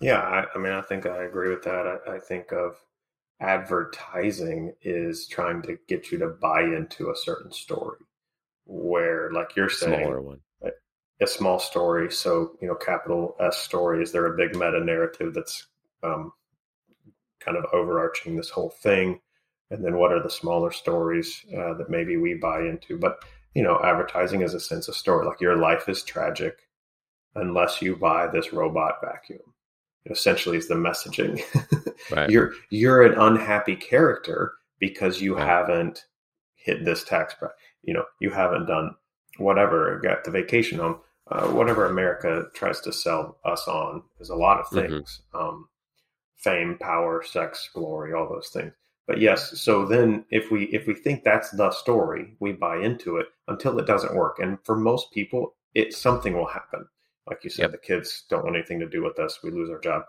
Yeah, 0.00 0.20
I, 0.20 0.44
I 0.54 0.58
mean, 0.58 0.72
I 0.72 0.82
think 0.82 1.06
I 1.06 1.24
agree 1.24 1.50
with 1.50 1.62
that. 1.64 2.00
I, 2.06 2.16
I, 2.16 2.18
think 2.18 2.52
of 2.52 2.76
advertising 3.40 4.74
is 4.82 5.26
trying 5.26 5.62
to 5.62 5.78
get 5.88 6.10
you 6.10 6.18
to 6.18 6.28
buy 6.28 6.62
into 6.62 7.10
a 7.10 7.16
certain 7.16 7.52
story, 7.52 7.98
where, 8.64 9.30
like 9.32 9.56
you're 9.56 9.68
saying, 9.68 10.04
smaller 10.04 10.20
one, 10.20 10.40
a, 10.62 10.70
a 11.20 11.26
small 11.26 11.58
story. 11.58 12.10
So 12.10 12.52
you 12.60 12.68
know, 12.68 12.74
capital 12.74 13.36
S 13.40 13.58
story. 13.58 14.02
Is 14.02 14.12
there 14.12 14.26
a 14.26 14.36
big 14.36 14.54
meta 14.54 14.82
narrative 14.82 15.34
that's 15.34 15.66
um, 16.02 16.32
kind 17.40 17.56
of 17.56 17.64
overarching 17.72 18.36
this 18.36 18.50
whole 18.50 18.70
thing? 18.70 19.20
And 19.70 19.84
then 19.84 19.96
what 19.98 20.12
are 20.12 20.22
the 20.22 20.30
smaller 20.30 20.70
stories 20.70 21.44
uh, 21.52 21.74
that 21.74 21.90
maybe 21.90 22.16
we 22.16 22.34
buy 22.34 22.60
into? 22.60 22.98
But 22.98 23.24
you 23.54 23.62
know 23.62 23.80
advertising 23.82 24.42
is 24.42 24.54
a 24.54 24.60
sense 24.60 24.88
of 24.88 24.96
story. 24.96 25.26
Like 25.26 25.40
your 25.40 25.56
life 25.56 25.88
is 25.88 26.02
tragic 26.02 26.58
unless 27.34 27.82
you 27.82 27.96
buy 27.96 28.26
this 28.26 28.52
robot 28.52 28.96
vacuum. 29.02 29.40
it 29.40 29.55
essentially 30.10 30.56
is 30.56 30.68
the 30.68 30.74
messaging 30.74 31.40
right. 32.10 32.30
you're 32.30 32.52
you're 32.70 33.02
an 33.02 33.18
unhappy 33.18 33.76
character 33.76 34.52
because 34.78 35.20
you 35.20 35.36
right. 35.36 35.46
haven't 35.46 36.04
hit 36.54 36.84
this 36.84 37.04
tax 37.04 37.34
bracket 37.38 37.56
you 37.82 37.94
know 37.94 38.04
you 38.20 38.30
haven't 38.30 38.66
done 38.66 38.94
whatever 39.38 40.00
got 40.02 40.24
the 40.24 40.30
vacation 40.30 40.78
home 40.78 40.98
uh, 41.30 41.46
whatever 41.48 41.86
america 41.86 42.44
tries 42.54 42.80
to 42.80 42.92
sell 42.92 43.38
us 43.44 43.66
on 43.66 44.02
is 44.20 44.30
a 44.30 44.36
lot 44.36 44.60
of 44.60 44.66
mm-hmm. 44.66 44.92
things 44.92 45.22
mm-hmm. 45.34 45.48
um, 45.48 45.68
fame, 46.46 46.78
power, 46.80 47.22
sex, 47.24 47.68
glory, 47.74 48.12
all 48.12 48.28
those 48.28 48.48
things. 48.48 48.72
But 49.06 49.20
yes, 49.20 49.60
so 49.60 49.84
then 49.84 50.24
if 50.30 50.50
we 50.50 50.64
if 50.64 50.86
we 50.86 50.94
think 50.94 51.22
that's 51.22 51.50
the 51.50 51.70
story, 51.70 52.36
we 52.40 52.52
buy 52.52 52.78
into 52.78 53.16
it 53.18 53.26
until 53.48 53.78
it 53.78 53.86
doesn't 53.86 54.14
work. 54.14 54.38
And 54.38 54.58
for 54.64 54.76
most 54.76 55.12
people, 55.12 55.54
it 55.74 55.92
something 55.92 56.34
will 56.34 56.46
happen. 56.46 56.86
Like 57.26 57.42
you 57.42 57.50
said, 57.50 57.62
yep. 57.62 57.72
the 57.72 57.78
kids 57.78 58.24
don't 58.30 58.44
want 58.44 58.56
anything 58.56 58.80
to 58.80 58.88
do 58.88 59.02
with 59.02 59.18
us. 59.18 59.40
We 59.42 59.50
lose 59.50 59.70
our 59.70 59.80
job. 59.80 60.04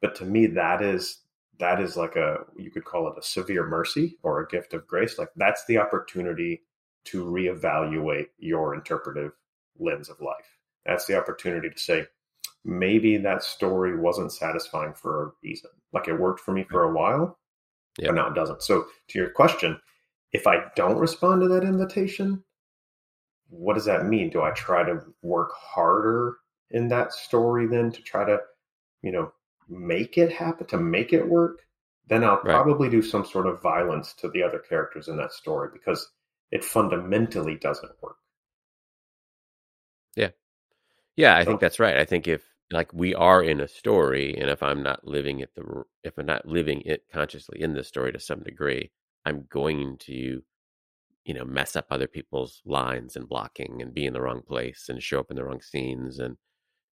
But 0.00 0.14
to 0.16 0.24
me, 0.24 0.46
that 0.48 0.82
is 0.82 1.18
that 1.58 1.80
is 1.80 1.96
like 1.96 2.16
a 2.16 2.38
you 2.56 2.70
could 2.70 2.84
call 2.84 3.08
it 3.08 3.18
a 3.18 3.22
severe 3.22 3.66
mercy 3.66 4.18
or 4.22 4.40
a 4.40 4.48
gift 4.48 4.74
of 4.74 4.86
grace. 4.86 5.18
Like 5.18 5.30
that's 5.36 5.64
the 5.66 5.78
opportunity 5.78 6.62
to 7.06 7.24
reevaluate 7.24 8.26
your 8.38 8.74
interpretive 8.74 9.32
lens 9.78 10.08
of 10.08 10.20
life. 10.20 10.58
That's 10.84 11.06
the 11.06 11.18
opportunity 11.18 11.70
to 11.70 11.78
say, 11.78 12.06
maybe 12.64 13.16
that 13.18 13.42
story 13.42 13.98
wasn't 13.98 14.32
satisfying 14.32 14.92
for 14.92 15.22
a 15.22 15.30
reason. 15.42 15.70
Like 15.92 16.08
it 16.08 16.14
worked 16.14 16.40
for 16.40 16.52
me 16.52 16.64
for 16.64 16.84
a 16.84 16.92
while, 16.92 17.38
but 17.98 18.14
now 18.14 18.28
it 18.28 18.34
doesn't. 18.34 18.62
So 18.62 18.86
to 19.08 19.18
your 19.18 19.30
question, 19.30 19.80
if 20.32 20.46
I 20.46 20.64
don't 20.74 20.98
respond 20.98 21.42
to 21.42 21.48
that 21.48 21.62
invitation, 21.64 22.42
what 23.48 23.74
does 23.74 23.84
that 23.84 24.06
mean? 24.06 24.30
Do 24.30 24.42
I 24.42 24.50
try 24.50 24.82
to 24.82 25.00
work 25.22 25.52
harder 25.56 26.36
in 26.70 26.88
that 26.88 27.12
story 27.12 27.66
then 27.66 27.90
to 27.92 28.02
try 28.02 28.24
to, 28.24 28.38
you 29.02 29.12
know, 29.12 29.32
make 29.68 30.18
it 30.18 30.32
happen, 30.32 30.66
to 30.68 30.78
make 30.78 31.12
it 31.12 31.26
work? 31.26 31.60
Then 32.08 32.22
I'll 32.22 32.36
right. 32.36 32.44
probably 32.44 32.88
do 32.88 33.02
some 33.02 33.24
sort 33.24 33.46
of 33.46 33.62
violence 33.62 34.14
to 34.14 34.28
the 34.28 34.42
other 34.42 34.58
characters 34.58 35.08
in 35.08 35.16
that 35.16 35.32
story 35.32 35.70
because 35.72 36.08
it 36.50 36.64
fundamentally 36.64 37.56
doesn't 37.56 37.92
work. 38.00 38.16
Yeah. 40.14 40.30
Yeah, 41.16 41.36
I 41.36 41.42
so, 41.42 41.50
think 41.50 41.60
that's 41.60 41.80
right. 41.80 41.96
I 41.96 42.04
think 42.04 42.28
if 42.28 42.42
like 42.70 42.92
we 42.92 43.14
are 43.14 43.42
in 43.42 43.60
a 43.60 43.68
story 43.68 44.36
and 44.36 44.50
if 44.50 44.62
i'm 44.62 44.82
not 44.82 45.06
living 45.06 45.40
it 45.40 45.50
the 45.54 45.84
if 46.02 46.18
i'm 46.18 46.26
not 46.26 46.46
living 46.46 46.82
it 46.82 47.04
consciously 47.12 47.60
in 47.60 47.74
the 47.74 47.84
story 47.84 48.12
to 48.12 48.20
some 48.20 48.40
degree 48.40 48.90
i'm 49.24 49.46
going 49.50 49.96
to 49.98 50.42
you 51.24 51.34
know 51.34 51.44
mess 51.44 51.76
up 51.76 51.86
other 51.90 52.08
people's 52.08 52.62
lines 52.64 53.16
and 53.16 53.28
blocking 53.28 53.80
and 53.82 53.94
be 53.94 54.06
in 54.06 54.12
the 54.12 54.20
wrong 54.20 54.42
place 54.42 54.86
and 54.88 55.02
show 55.02 55.20
up 55.20 55.30
in 55.30 55.36
the 55.36 55.44
wrong 55.44 55.60
scenes 55.60 56.18
and 56.18 56.36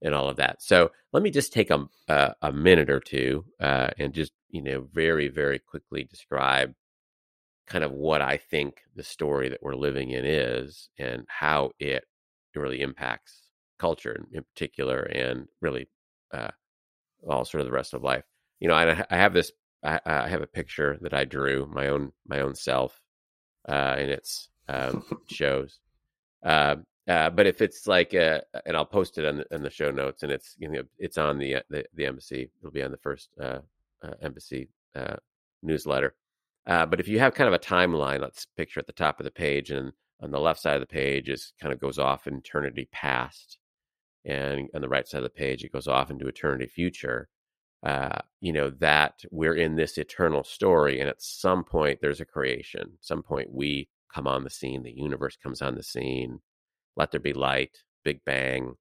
and 0.04 0.14
all 0.14 0.28
of 0.28 0.36
that 0.36 0.62
so 0.62 0.92
let 1.12 1.22
me 1.22 1.30
just 1.30 1.52
take 1.52 1.70
a 1.70 1.84
a, 2.08 2.34
a 2.42 2.52
minute 2.52 2.90
or 2.90 3.00
two 3.00 3.44
uh, 3.60 3.88
and 3.98 4.14
just 4.14 4.32
you 4.50 4.62
know 4.62 4.86
very 4.92 5.28
very 5.28 5.58
quickly 5.58 6.04
describe 6.04 6.72
kind 7.66 7.82
of 7.82 7.90
what 7.90 8.22
i 8.22 8.36
think 8.36 8.82
the 8.94 9.02
story 9.02 9.48
that 9.48 9.62
we're 9.62 9.74
living 9.74 10.10
in 10.10 10.24
is 10.24 10.88
and 10.98 11.24
how 11.28 11.70
it 11.80 12.04
really 12.54 12.80
impacts 12.80 13.44
culture 13.78 14.24
in 14.32 14.42
particular, 14.44 15.00
and 15.00 15.46
really 15.60 15.88
uh, 16.32 16.50
all 17.28 17.44
sort 17.44 17.60
of 17.60 17.66
the 17.66 17.72
rest 17.72 17.94
of 17.94 18.02
life. 18.02 18.24
You 18.60 18.68
know, 18.68 18.74
I, 18.74 19.04
I 19.10 19.16
have 19.16 19.34
this. 19.34 19.52
I, 19.82 20.00
I, 20.06 20.28
have 20.28 20.40
a 20.40 20.46
picture 20.46 20.96
that 21.02 21.12
I 21.12 21.24
drew 21.24 21.66
my 21.66 21.88
own 21.88 22.12
my 22.26 22.40
own 22.40 22.54
self, 22.54 23.00
uh, 23.68 23.96
and 23.98 24.10
it's 24.10 24.48
um, 24.68 25.04
shows. 25.28 25.78
Uh, 26.42 26.76
uh, 27.06 27.28
but 27.28 27.46
if 27.46 27.60
it's 27.60 27.86
like, 27.86 28.14
uh, 28.14 28.40
and 28.64 28.76
I'll 28.76 28.86
post 28.86 29.18
it 29.18 29.26
on 29.26 29.38
the, 29.38 29.54
on 29.54 29.62
the 29.62 29.70
show 29.70 29.90
notes, 29.90 30.22
and 30.22 30.32
it's 30.32 30.54
you 30.58 30.68
know 30.68 30.82
it's 30.98 31.18
on 31.18 31.38
the 31.38 31.56
the, 31.68 31.84
the 31.94 32.06
embassy. 32.06 32.50
It'll 32.60 32.72
be 32.72 32.82
on 32.82 32.90
the 32.90 32.96
first 32.96 33.28
uh, 33.40 33.58
uh, 34.02 34.14
embassy 34.22 34.68
uh, 34.94 35.16
newsletter. 35.62 36.14
but 36.66 37.00
if 37.00 37.08
you 37.08 37.18
have 37.18 37.34
kind 37.34 37.48
of 37.48 37.54
a 37.54 37.58
timeline, 37.58 38.20
let's 38.20 38.46
picture 38.56 38.80
at 38.80 38.86
the 38.86 38.92
top 38.92 39.20
of 39.20 39.24
the 39.24 39.30
page, 39.30 39.70
and 39.70 39.92
on 40.22 40.30
the 40.30 40.40
left 40.40 40.60
side 40.60 40.74
of 40.74 40.80
the 40.80 40.86
page 40.86 41.28
is 41.28 41.52
kind 41.60 41.74
of 41.74 41.80
goes 41.80 41.98
off 41.98 42.26
eternity 42.26 42.88
past, 42.90 43.58
and 44.24 44.68
on 44.74 44.80
the 44.80 44.88
right 44.88 45.06
side 45.06 45.18
of 45.18 45.24
the 45.24 45.30
page 45.30 45.62
it 45.62 45.72
goes 45.72 45.88
off 45.88 46.10
into 46.10 46.26
eternity 46.26 46.66
future. 46.66 47.28
you 48.40 48.52
know 48.52 48.70
that 48.70 49.22
we're 49.30 49.56
in 49.56 49.76
this 49.76 49.98
eternal 49.98 50.42
story, 50.42 51.00
and 51.00 51.10
at 51.10 51.20
some 51.20 51.64
point 51.64 51.98
there's 52.00 52.22
a 52.22 52.24
creation. 52.24 52.92
some 53.02 53.22
point 53.22 53.52
we 53.52 53.88
come 54.10 54.26
on 54.26 54.42
the 54.42 54.48
scene. 54.50 54.82
The 54.82 54.92
universe 54.92 55.36
comes 55.36 55.60
on 55.60 55.74
the 55.74 55.82
scene 55.82 56.40
let 56.96 57.10
there 57.10 57.20
be 57.20 57.32
light, 57.32 57.78
big 58.04 58.20
bang, 58.24 58.74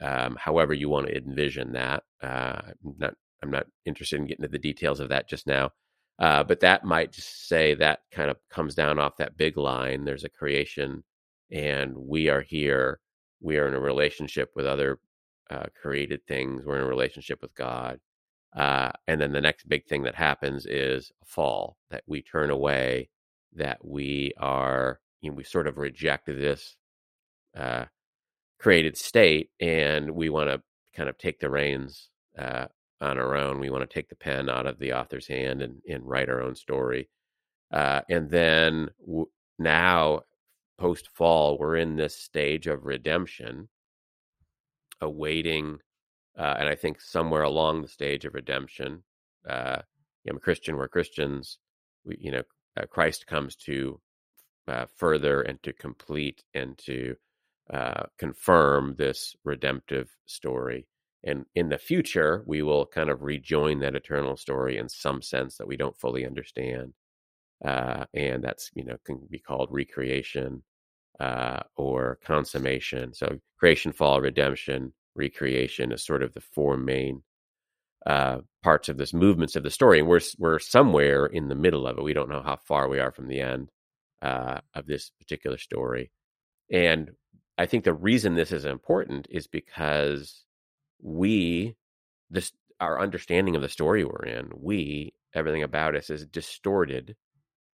um, 0.00 0.36
however 0.38 0.74
you 0.74 0.88
want 0.88 1.08
to 1.08 1.16
envision 1.16 1.72
that. 1.72 2.04
Uh, 2.22 2.60
I'm 2.84 2.94
not 2.98 3.14
I'm 3.42 3.50
not 3.50 3.66
interested 3.86 4.16
in 4.20 4.26
getting 4.26 4.44
into 4.44 4.52
the 4.52 4.58
details 4.58 5.00
of 5.00 5.08
that 5.10 5.28
just 5.28 5.46
now, 5.46 5.70
uh, 6.18 6.44
but 6.44 6.60
that 6.60 6.84
might 6.84 7.12
just 7.12 7.48
say 7.48 7.74
that 7.74 8.00
kind 8.12 8.30
of 8.30 8.36
comes 8.50 8.74
down 8.74 8.98
off 8.98 9.16
that 9.18 9.36
big 9.36 9.56
line. 9.56 10.04
There's 10.04 10.24
a 10.24 10.28
creation, 10.28 11.04
and 11.50 11.96
we 11.96 12.28
are 12.28 12.42
here. 12.42 13.00
We 13.40 13.56
are 13.58 13.66
in 13.68 13.74
a 13.74 13.80
relationship 13.80 14.50
with 14.54 14.66
other 14.66 14.98
uh, 15.50 15.66
created 15.80 16.26
things. 16.26 16.64
We're 16.64 16.76
in 16.78 16.84
a 16.84 16.88
relationship 16.88 17.40
with 17.42 17.54
God. 17.54 17.98
Uh, 18.54 18.90
and 19.06 19.20
then 19.20 19.32
the 19.32 19.40
next 19.40 19.68
big 19.68 19.86
thing 19.86 20.02
that 20.02 20.14
happens 20.14 20.66
is 20.66 21.12
a 21.22 21.26
fall 21.26 21.76
that 21.90 22.02
we 22.06 22.22
turn 22.22 22.50
away, 22.50 23.08
that 23.54 23.78
we 23.84 24.32
are, 24.38 25.00
you 25.20 25.30
know, 25.30 25.36
we 25.36 25.44
sort 25.44 25.66
of 25.68 25.78
reject 25.78 26.26
this 26.26 26.76
uh, 27.56 27.84
created 28.58 28.96
state, 28.96 29.50
and 29.60 30.10
we 30.10 30.28
want 30.28 30.50
to 30.50 30.62
kind 30.94 31.08
of 31.08 31.18
take 31.18 31.40
the 31.40 31.50
reins 31.50 32.10
uh, 32.38 32.66
on 33.00 33.18
our 33.18 33.36
own. 33.36 33.58
We 33.58 33.70
want 33.70 33.88
to 33.88 33.94
take 33.94 34.08
the 34.08 34.16
pen 34.16 34.48
out 34.48 34.66
of 34.66 34.78
the 34.78 34.92
author's 34.92 35.26
hand 35.26 35.62
and, 35.62 35.80
and 35.88 36.04
write 36.04 36.28
our 36.28 36.42
own 36.42 36.54
story. 36.54 37.08
Uh, 37.72 38.00
and 38.10 38.30
then 38.30 38.90
w- 39.06 39.30
now, 39.58 40.22
post 40.78 41.08
fall, 41.14 41.58
we're 41.58 41.76
in 41.76 41.96
this 41.96 42.16
stage 42.16 42.66
of 42.66 42.84
redemption, 42.84 43.68
awaiting. 45.00 45.78
Uh, 46.38 46.56
and 46.58 46.68
I 46.68 46.74
think 46.74 47.00
somewhere 47.00 47.42
along 47.42 47.82
the 47.82 47.88
stage 47.88 48.24
of 48.24 48.34
redemption, 48.34 49.02
uh, 49.48 49.78
I'm 50.28 50.36
a 50.36 50.40
Christian. 50.40 50.76
We're 50.76 50.88
Christians. 50.88 51.58
We, 52.04 52.16
you 52.20 52.30
know, 52.30 52.42
uh, 52.76 52.86
Christ 52.86 53.26
comes 53.26 53.56
to 53.56 54.00
uh, 54.68 54.86
further 54.96 55.42
and 55.42 55.62
to 55.62 55.72
complete 55.72 56.44
and 56.54 56.76
to 56.78 57.16
uh, 57.72 58.04
confirm 58.18 58.94
this 58.98 59.36
redemptive 59.44 60.10
story. 60.26 60.86
And 61.22 61.44
in 61.54 61.68
the 61.68 61.78
future, 61.78 62.42
we 62.46 62.62
will 62.62 62.86
kind 62.86 63.10
of 63.10 63.22
rejoin 63.22 63.80
that 63.80 63.94
eternal 63.94 64.36
story 64.36 64.78
in 64.78 64.88
some 64.88 65.22
sense 65.22 65.56
that 65.56 65.68
we 65.68 65.76
don't 65.76 65.96
fully 65.96 66.26
understand. 66.26 66.94
Uh, 67.64 68.06
and 68.14 68.42
that's, 68.42 68.70
you 68.74 68.84
know, 68.84 68.96
can 69.04 69.20
be 69.30 69.38
called 69.38 69.68
recreation 69.70 70.62
uh, 71.20 71.60
or 71.76 72.18
consummation. 72.24 73.12
So 73.12 73.38
creation, 73.58 73.92
fall, 73.92 74.20
redemption, 74.20 74.94
recreation 75.14 75.92
is 75.92 76.04
sort 76.04 76.22
of 76.22 76.32
the 76.32 76.40
four 76.40 76.78
main 76.78 77.22
uh, 78.06 78.38
parts 78.62 78.88
of 78.88 78.96
this 78.96 79.12
movements 79.12 79.56
of 79.56 79.62
the 79.62 79.70
story. 79.70 80.00
And 80.00 80.08
we're, 80.08 80.20
we're 80.38 80.58
somewhere 80.58 81.26
in 81.26 81.48
the 81.48 81.54
middle 81.54 81.86
of 81.86 81.98
it. 81.98 82.04
We 82.04 82.14
don't 82.14 82.30
know 82.30 82.42
how 82.42 82.56
far 82.56 82.88
we 82.88 82.98
are 82.98 83.12
from 83.12 83.28
the 83.28 83.42
end 83.42 83.68
uh, 84.22 84.60
of 84.74 84.86
this 84.86 85.10
particular 85.20 85.58
story. 85.58 86.10
And 86.72 87.10
I 87.60 87.66
think 87.66 87.84
the 87.84 87.92
reason 87.92 88.36
this 88.36 88.52
is 88.52 88.64
important 88.64 89.26
is 89.28 89.46
because 89.46 90.44
we, 91.02 91.76
this, 92.30 92.52
our 92.80 92.98
understanding 92.98 93.54
of 93.54 93.60
the 93.60 93.68
story 93.68 94.02
we're 94.02 94.24
in, 94.24 94.48
we, 94.56 95.12
everything 95.34 95.62
about 95.62 95.94
us 95.94 96.08
is 96.08 96.24
distorted 96.24 97.16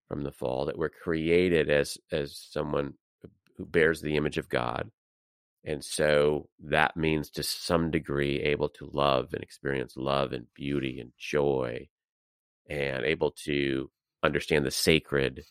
from 0.08 0.22
the 0.22 0.32
fall. 0.32 0.66
That 0.66 0.76
we're 0.76 0.88
created 0.88 1.70
as 1.70 1.98
as 2.11 2.37
someone 2.37 2.94
who 3.56 3.64
bears 3.64 4.00
the 4.00 4.16
image 4.16 4.38
of 4.38 4.48
God, 4.48 4.90
and 5.62 5.84
so 5.84 6.48
that 6.64 6.96
means 6.96 7.30
to 7.30 7.44
some 7.44 7.92
degree 7.92 8.40
able 8.40 8.70
to 8.70 8.90
love 8.92 9.34
and 9.34 9.42
experience 9.44 9.96
love 9.96 10.32
and 10.32 10.52
beauty 10.52 10.98
and 10.98 11.12
joy, 11.16 11.87
and 12.68 13.04
able 13.04 13.30
to 13.44 13.88
understand 14.24 14.66
the 14.66 14.72
sacred 14.72 15.44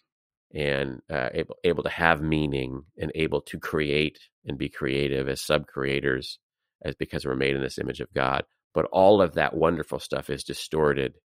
and 0.55 1.01
uh, 1.11 1.29
able 1.33 1.57
able 1.65 1.83
to 1.83 1.89
have 1.89 2.21
meaning 2.21 2.83
and 2.97 3.11
able 3.13 3.41
to 3.41 3.59
create 3.59 4.17
and 4.45 4.57
be 4.57 4.69
creative 4.69 5.27
as 5.27 5.41
sub 5.41 5.67
creators 5.67 6.39
as 6.83 6.95
because 6.95 7.25
we're 7.25 7.35
made 7.35 7.55
in 7.55 7.61
this 7.61 7.77
image 7.77 7.99
of 7.99 8.13
God. 8.13 8.43
But 8.73 8.85
all 8.91 9.21
of 9.21 9.33
that 9.33 9.55
wonderful 9.55 9.99
stuff 9.99 10.29
is 10.29 10.43
distorted 10.43 11.15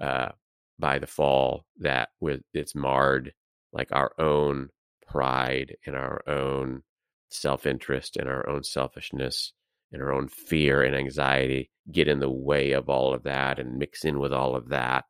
uh, 0.00 0.30
by 0.78 0.98
the 0.98 1.06
fall. 1.06 1.66
That 1.78 2.08
with 2.20 2.40
it's 2.52 2.74
marred, 2.74 3.32
like 3.72 3.88
our 3.92 4.12
own 4.18 4.70
pride 5.06 5.76
and 5.86 5.94
our 5.94 6.22
own 6.28 6.82
self 7.30 7.66
interest 7.66 8.16
and 8.16 8.28
our 8.28 8.48
own 8.48 8.64
selfishness 8.64 9.52
and 9.92 10.02
our 10.02 10.12
own 10.12 10.26
fear 10.26 10.82
and 10.82 10.96
anxiety 10.96 11.70
get 11.92 12.08
in 12.08 12.18
the 12.18 12.30
way 12.30 12.72
of 12.72 12.88
all 12.88 13.14
of 13.14 13.22
that 13.22 13.60
and 13.60 13.78
mix 13.78 14.04
in 14.04 14.18
with 14.18 14.32
all 14.32 14.56
of 14.56 14.70
that. 14.70 15.04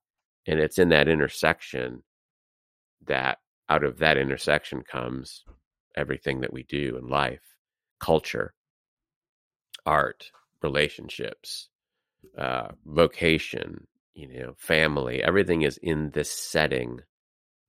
And 0.46 0.61
it's 0.61 0.79
in 0.79 0.90
that 0.90 1.09
intersection 1.09 2.03
that 3.07 3.38
out 3.68 3.85
of 3.85 3.98
that 3.98 4.18
intersection 4.18 4.83
comes 4.83 5.44
everything 5.96 6.40
that 6.40 6.53
we 6.53 6.62
do 6.64 6.96
in 6.96 7.09
life 7.09 7.57
culture 8.00 8.55
art 9.87 10.31
relationships 10.62 11.68
uh, 12.38 12.68
vocation 12.87 13.87
you 14.14 14.29
know 14.40 14.55
family 14.57 15.22
everything 15.22 15.62
is 15.62 15.79
in 15.79 16.11
this 16.11 16.31
setting 16.31 17.00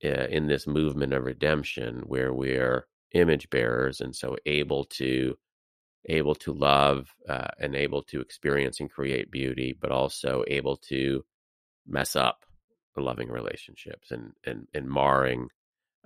uh, 0.04 0.26
in 0.28 0.46
this 0.46 0.66
movement 0.66 1.12
of 1.12 1.24
redemption 1.24 2.02
where 2.06 2.32
we're 2.32 2.86
image 3.12 3.48
bearers 3.50 4.00
and 4.00 4.14
so 4.14 4.36
able 4.46 4.84
to 4.84 5.36
able 6.08 6.34
to 6.34 6.52
love 6.52 7.14
uh, 7.28 7.48
and 7.58 7.74
able 7.74 8.02
to 8.02 8.20
experience 8.20 8.80
and 8.80 8.90
create 8.90 9.30
beauty 9.30 9.76
but 9.78 9.90
also 9.90 10.44
able 10.48 10.76
to 10.76 11.24
mess 11.86 12.16
up 12.16 12.44
loving 12.96 13.28
relationships 13.28 14.10
and 14.10 14.32
and, 14.44 14.66
and 14.72 14.88
marring 14.88 15.48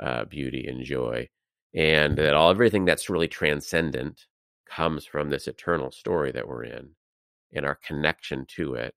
uh, 0.00 0.24
beauty 0.24 0.66
and 0.66 0.84
joy, 0.84 1.28
and 1.74 2.16
that 2.18 2.34
all 2.34 2.50
everything 2.50 2.84
that's 2.84 3.10
really 3.10 3.28
transcendent 3.28 4.26
comes 4.68 5.04
from 5.04 5.30
this 5.30 5.46
eternal 5.48 5.90
story 5.90 6.32
that 6.32 6.48
we're 6.48 6.64
in, 6.64 6.90
and 7.52 7.66
our 7.66 7.74
connection 7.74 8.46
to 8.56 8.74
it 8.74 8.94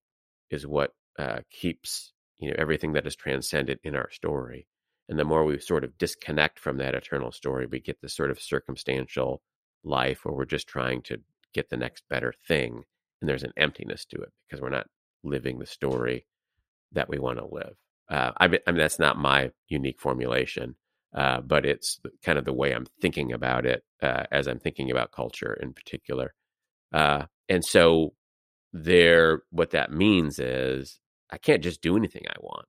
is 0.50 0.66
what 0.66 0.92
uh, 1.18 1.40
keeps 1.50 2.12
you 2.38 2.50
know 2.50 2.56
everything 2.58 2.92
that 2.92 3.06
is 3.06 3.16
transcendent 3.16 3.80
in 3.84 3.96
our 3.96 4.10
story. 4.10 4.66
And 5.08 5.18
the 5.18 5.24
more 5.24 5.44
we 5.44 5.58
sort 5.58 5.84
of 5.84 5.98
disconnect 5.98 6.58
from 6.58 6.78
that 6.78 6.94
eternal 6.94 7.30
story, 7.30 7.66
we 7.66 7.78
get 7.78 8.00
this 8.00 8.16
sort 8.16 8.30
of 8.30 8.40
circumstantial 8.40 9.42
life 9.82 10.24
where 10.24 10.34
we're 10.34 10.46
just 10.46 10.66
trying 10.66 11.02
to 11.02 11.18
get 11.52 11.68
the 11.68 11.76
next 11.76 12.04
better 12.08 12.32
thing, 12.48 12.84
and 13.20 13.28
there's 13.28 13.42
an 13.42 13.52
emptiness 13.56 14.04
to 14.06 14.16
it 14.16 14.32
because 14.46 14.62
we're 14.62 14.70
not 14.70 14.86
living 15.22 15.58
the 15.58 15.66
story 15.66 16.26
that 16.92 17.08
we 17.08 17.18
want 17.18 17.38
to 17.38 17.46
live. 17.46 17.74
Uh, 18.08 18.32
I, 18.36 18.48
mean, 18.48 18.60
I 18.66 18.72
mean, 18.72 18.78
that's 18.78 18.98
not 18.98 19.18
my 19.18 19.50
unique 19.68 20.00
formulation. 20.00 20.76
Uh, 21.14 21.40
but 21.40 21.64
it's 21.64 22.00
kind 22.22 22.38
of 22.38 22.44
the 22.44 22.52
way 22.52 22.72
I'm 22.72 22.86
thinking 23.00 23.32
about 23.32 23.66
it 23.66 23.84
uh, 24.02 24.24
as 24.32 24.48
I'm 24.48 24.58
thinking 24.58 24.90
about 24.90 25.12
culture 25.12 25.54
in 25.54 25.72
particular. 25.72 26.34
Uh, 26.92 27.26
and 27.48 27.64
so, 27.64 28.14
there, 28.72 29.42
what 29.50 29.70
that 29.70 29.92
means 29.92 30.40
is 30.40 30.98
I 31.30 31.38
can't 31.38 31.62
just 31.62 31.80
do 31.80 31.96
anything 31.96 32.24
I 32.28 32.34
want 32.40 32.66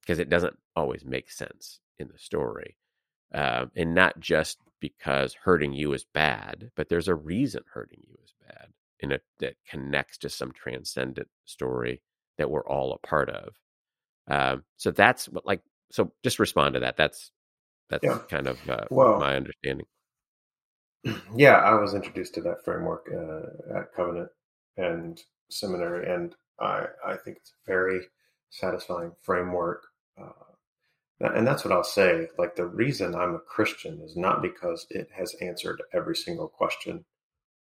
because 0.00 0.18
it 0.18 0.28
doesn't 0.28 0.58
always 0.74 1.04
make 1.04 1.30
sense 1.30 1.78
in 1.98 2.08
the 2.08 2.18
story. 2.18 2.76
Uh, 3.32 3.66
and 3.76 3.94
not 3.94 4.18
just 4.20 4.58
because 4.80 5.34
hurting 5.34 5.72
you 5.72 5.92
is 5.92 6.04
bad, 6.12 6.70
but 6.76 6.88
there's 6.88 7.08
a 7.08 7.14
reason 7.14 7.62
hurting 7.72 8.00
you 8.06 8.16
is 8.22 8.34
bad, 8.46 8.68
and 9.00 9.12
it 9.12 9.22
that 9.38 9.54
connects 9.66 10.18
to 10.18 10.28
some 10.28 10.52
transcendent 10.52 11.28
story 11.44 12.02
that 12.36 12.50
we're 12.50 12.66
all 12.66 12.92
a 12.92 13.06
part 13.06 13.30
of. 13.30 13.54
Um, 14.28 14.64
so 14.76 14.90
that's 14.90 15.26
what, 15.26 15.46
like, 15.46 15.62
so 15.90 16.12
just 16.22 16.38
respond 16.38 16.74
to 16.74 16.80
that. 16.80 16.96
That's 16.96 17.30
that's 17.92 18.04
yeah. 18.04 18.18
kind 18.28 18.46
of 18.46 18.58
uh, 18.68 18.84
well, 18.90 19.20
my 19.20 19.36
understanding. 19.36 19.86
Yeah, 21.34 21.56
I 21.56 21.74
was 21.74 21.94
introduced 21.94 22.34
to 22.34 22.42
that 22.42 22.64
framework 22.64 23.10
uh, 23.12 23.76
at 23.78 23.92
Covenant 23.92 24.28
and 24.76 25.20
seminary, 25.50 26.08
and 26.08 26.32
I 26.60 26.86
I 27.04 27.16
think 27.16 27.38
it's 27.38 27.50
a 27.50 27.66
very 27.66 28.02
satisfying 28.50 29.10
framework. 29.20 29.82
Uh, 30.16 30.30
and 31.20 31.44
that's 31.46 31.64
what 31.64 31.72
I'll 31.72 31.82
say. 31.82 32.28
Like 32.38 32.54
the 32.54 32.66
reason 32.66 33.16
I'm 33.16 33.34
a 33.34 33.40
Christian 33.40 34.00
is 34.00 34.16
not 34.16 34.42
because 34.42 34.86
it 34.90 35.08
has 35.12 35.34
answered 35.40 35.82
every 35.92 36.14
single 36.14 36.48
question, 36.48 37.04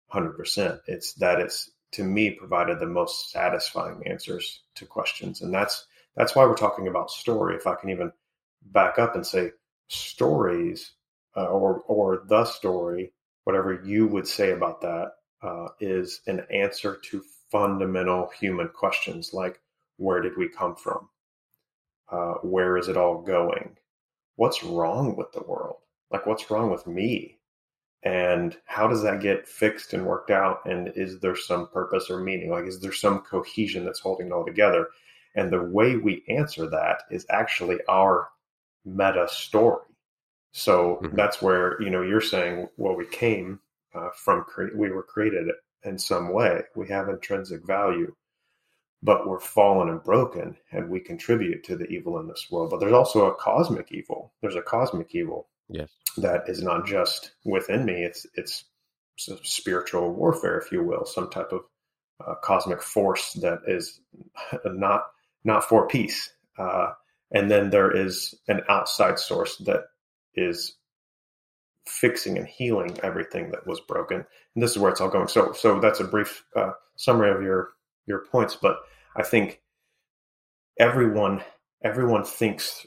hundred 0.08 0.38
percent. 0.38 0.80
It's 0.88 1.14
that 1.16 1.42
it's 1.42 1.70
to 1.94 2.06
me 2.06 2.32
provided 2.32 2.80
the 2.80 2.86
most 2.86 3.32
satisfying 3.32 4.02
answers 4.06 4.64
to 4.76 4.86
questions, 4.86 5.42
and 5.42 5.54
that's 5.54 5.86
that's 6.16 6.36
why 6.36 6.46
we're 6.46 6.56
talking 6.56 6.88
about 6.88 7.12
story. 7.12 7.56
If 7.56 7.68
I 7.68 7.76
can 7.76 7.90
even 7.90 8.14
back 8.62 8.98
up 8.98 9.16
and 9.16 9.26
say 9.26 9.52
stories 9.88 10.92
uh, 11.36 11.46
or 11.46 11.82
or 11.88 12.24
the 12.28 12.46
story, 12.46 13.14
whatever 13.44 13.82
you 13.84 14.08
would 14.08 14.28
say 14.28 14.52
about 14.52 14.82
that, 14.82 15.12
uh, 15.42 15.68
is 15.80 16.22
an 16.28 16.46
answer 16.52 16.98
to 17.04 17.24
fundamental 17.52 18.30
human 18.40 18.68
questions 18.70 19.34
like 19.34 19.60
where 19.98 20.22
did 20.22 20.38
we 20.38 20.50
come 20.50 20.76
from? 20.76 21.10
Uh, 22.12 22.34
where 22.44 22.78
is 22.78 22.88
it 22.88 22.98
all 22.98 23.22
going? 23.22 23.78
What's 24.36 24.64
wrong 24.64 25.16
with 25.16 25.32
the 25.32 25.44
world? 25.44 25.78
Like, 26.12 26.26
what's 26.26 26.52
wrong 26.52 26.70
with 26.70 26.86
me? 26.86 27.40
And 28.04 28.56
how 28.66 28.88
does 28.88 29.02
that 29.02 29.22
get 29.22 29.48
fixed 29.48 29.94
and 29.94 30.06
worked 30.06 30.30
out? 30.30 30.60
And 30.66 30.92
is 30.96 31.20
there 31.20 31.36
some 31.36 31.68
purpose 31.70 32.10
or 32.10 32.20
meaning? 32.20 32.52
Like, 32.52 32.66
is 32.66 32.80
there 32.80 32.94
some 32.94 33.22
cohesion 33.22 33.84
that's 33.84 34.00
holding 34.00 34.28
it 34.28 34.32
all 34.32 34.46
together? 34.46 34.90
And 35.36 35.52
the 35.52 35.64
way 35.64 35.98
we 35.98 36.24
answer 36.30 36.70
that 36.70 37.04
is 37.10 37.26
actually 37.30 37.80
our 37.90 38.30
meta 38.86 39.28
story. 39.30 39.84
So 40.52 41.00
mm-hmm. 41.02 41.16
that's 41.16 41.42
where, 41.42 41.82
you 41.82 41.90
know, 41.90 42.02
you're 42.02 42.22
saying, 42.22 42.70
well, 42.78 42.96
we 42.96 43.06
came 43.06 43.60
uh, 43.94 44.10
from, 44.16 44.44
cre- 44.44 44.76
we 44.76 44.90
were 44.90 45.04
created 45.04 45.50
in 45.84 45.98
some 45.98 46.32
way. 46.32 46.62
We 46.76 46.88
have 46.90 47.10
intrinsic 47.10 47.66
value 47.66 48.16
but 49.06 49.28
we're 49.28 49.40
fallen 49.40 49.90
and 49.90 50.04
broken 50.04 50.58
and 50.72 50.90
we 50.90 51.00
contribute 51.00 51.64
to 51.64 51.76
the 51.76 51.86
evil 51.86 52.20
in 52.20 52.28
this 52.28 52.48
world 52.50 52.72
but 52.72 52.80
there's 52.80 52.92
also 52.92 53.28
a 53.28 53.36
cosmic 53.36 53.92
evil 53.92 54.34
there's 54.42 54.56
a 54.56 54.62
cosmic 54.62 55.14
evil 55.14 55.48
yes 55.70 55.90
that 56.18 56.44
is 56.50 56.62
not 56.62 56.86
just 56.86 57.32
within 57.46 57.86
me 57.86 58.04
it's 58.04 58.26
it's 58.34 58.66
spiritual 59.18 60.12
warfare 60.12 60.58
if 60.58 60.72
you 60.72 60.84
will 60.84 61.06
some 61.06 61.30
type 61.30 61.52
of 61.52 61.62
uh, 62.26 62.36
cosmic 62.42 62.82
force 62.82 63.34
that 63.34 63.60
is 63.68 64.02
not 64.66 65.06
not 65.44 65.64
for 65.64 65.88
peace 65.88 66.32
uh, 66.58 66.92
and 67.32 67.50
then 67.50 67.70
there 67.70 67.96
is 67.96 68.36
an 68.48 68.62
outside 68.70 69.20
source 69.20 69.58
that 69.66 69.86
is 70.36 70.76
fixing 71.88 72.38
and 72.38 72.48
healing 72.48 72.98
everything 73.04 73.52
that 73.52 73.68
was 73.68 73.80
broken. 73.82 74.18
And 74.56 74.64
this 74.64 74.72
is 74.72 74.78
where 74.78 74.92
it's 74.92 75.02
all 75.02 75.10
going. 75.10 75.28
So 75.28 75.54
so 75.54 75.80
that's 75.80 76.00
a 76.00 76.06
brief 76.06 76.44
uh, 76.56 76.72
summary 76.96 77.32
of 77.32 77.42
your 77.42 77.70
your 78.08 78.26
points, 78.26 78.56
but 78.56 78.78
I 79.16 79.24
think 79.24 79.62
everyone 80.80 81.44
everyone 81.84 82.24
thinks 82.24 82.86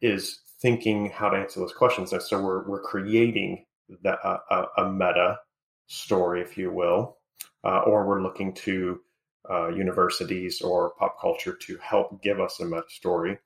is 0.00 0.40
thinking 0.60 1.10
how 1.10 1.28
to 1.28 1.36
answer 1.36 1.60
those 1.60 1.72
questions, 1.72 2.12
and 2.12 2.22
so 2.22 2.42
we're 2.42 2.66
we're 2.68 2.82
creating 2.82 3.64
the, 4.02 4.12
a, 4.12 4.66
a 4.78 4.92
meta 4.92 5.38
story, 5.86 6.40
if 6.40 6.56
you 6.56 6.70
will, 6.70 7.16
uh, 7.64 7.80
or 7.80 8.06
we're 8.06 8.22
looking 8.22 8.54
to 8.54 9.00
uh, 9.50 9.68
universities 9.68 10.60
or 10.60 10.92
pop 10.98 11.20
culture 11.20 11.54
to 11.54 11.76
help 11.78 12.22
give 12.22 12.40
us 12.40 12.60
a 12.60 12.64
meta 12.64 12.82
story, 12.88 13.38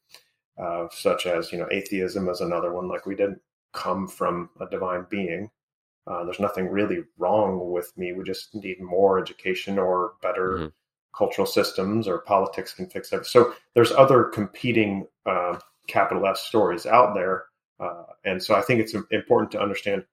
uh, 0.58 0.86
such 0.90 1.26
as 1.26 1.52
you 1.52 1.58
know 1.58 1.68
atheism 1.70 2.28
is 2.28 2.40
another 2.40 2.72
one. 2.72 2.88
Like 2.88 3.06
we 3.06 3.14
didn't 3.14 3.40
come 3.72 4.06
from 4.06 4.50
a 4.60 4.66
divine 4.66 5.06
being. 5.08 5.50
Uh, 6.06 6.24
there's 6.24 6.40
nothing 6.40 6.68
really 6.68 6.98
wrong 7.16 7.70
with 7.72 7.96
me. 7.96 8.12
We 8.12 8.24
just 8.24 8.54
need 8.54 8.80
more 8.80 9.18
education 9.18 9.78
or 9.78 10.14
better 10.20 10.50
mm-hmm 10.52 10.66
cultural 11.16 11.46
systems 11.46 12.08
or 12.08 12.18
politics 12.18 12.74
can 12.74 12.86
fix 12.86 13.12
everything. 13.12 13.30
So 13.30 13.54
there's 13.74 13.92
other 13.92 14.24
competing 14.24 15.06
uh, 15.26 15.58
capital 15.86 16.26
S 16.26 16.40
stories 16.40 16.86
out 16.86 17.14
there, 17.14 17.46
uh, 17.80 18.04
and 18.24 18.42
so 18.42 18.54
I 18.54 18.62
think 18.62 18.80
it's 18.80 18.94
important 19.10 19.50
to 19.52 19.60
understand 19.60 20.04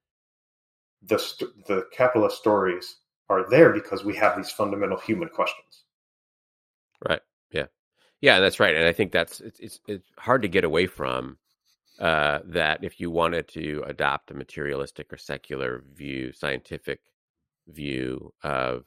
the 1.04 1.18
st- 1.18 1.66
the 1.66 1.88
capital 1.92 2.26
S 2.28 2.36
stories 2.36 2.98
are 3.30 3.50
there 3.50 3.72
because 3.72 4.04
we 4.04 4.16
have 4.16 4.38
these 4.38 4.52
fundamental 4.52 5.00
human 5.00 5.30
questions. 5.30 5.84
Right. 7.08 7.22
Yeah. 8.22 8.40
That's 8.40 8.60
right, 8.60 8.76
and 8.76 8.86
I 8.86 8.94
think 8.94 9.12
that's 9.12 9.42
it's 9.42 9.60
it's, 9.60 9.80
it's 9.88 10.08
hard 10.18 10.42
to 10.44 10.48
get 10.48 10.64
away 10.64 10.88
from. 10.88 11.38
Uh, 12.00 12.40
that 12.46 12.84
if 12.84 13.00
you 13.00 13.12
wanted 13.12 13.48
to 13.48 13.84
adopt 13.88 14.32
a 14.32 14.34
materialistic 14.34 15.14
or 15.14 15.18
secular 15.18 15.84
view, 15.96 16.34
scientific 16.34 17.00
view 17.68 18.34
of 18.44 18.86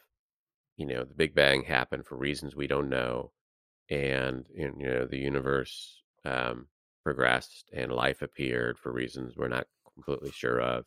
you 0.77 0.87
know 0.87 1.05
the 1.05 1.15
big 1.15 1.35
bang 1.35 1.63
happened 1.65 2.07
for 2.07 2.17
reasons 2.17 2.57
we 2.57 2.67
don't 2.69 2.89
know 2.91 3.31
and 3.91 4.47
you 4.57 4.73
know 4.79 5.07
the 5.07 5.19
universe 5.19 6.03
um, 6.25 6.67
progressed 7.05 7.71
and 7.75 7.93
life 7.93 8.23
appeared 8.23 8.79
for 8.79 8.93
reasons 8.93 9.37
we're 9.37 9.49
not 9.49 9.67
completely 9.95 10.31
sure 10.33 10.61
of 10.61 10.85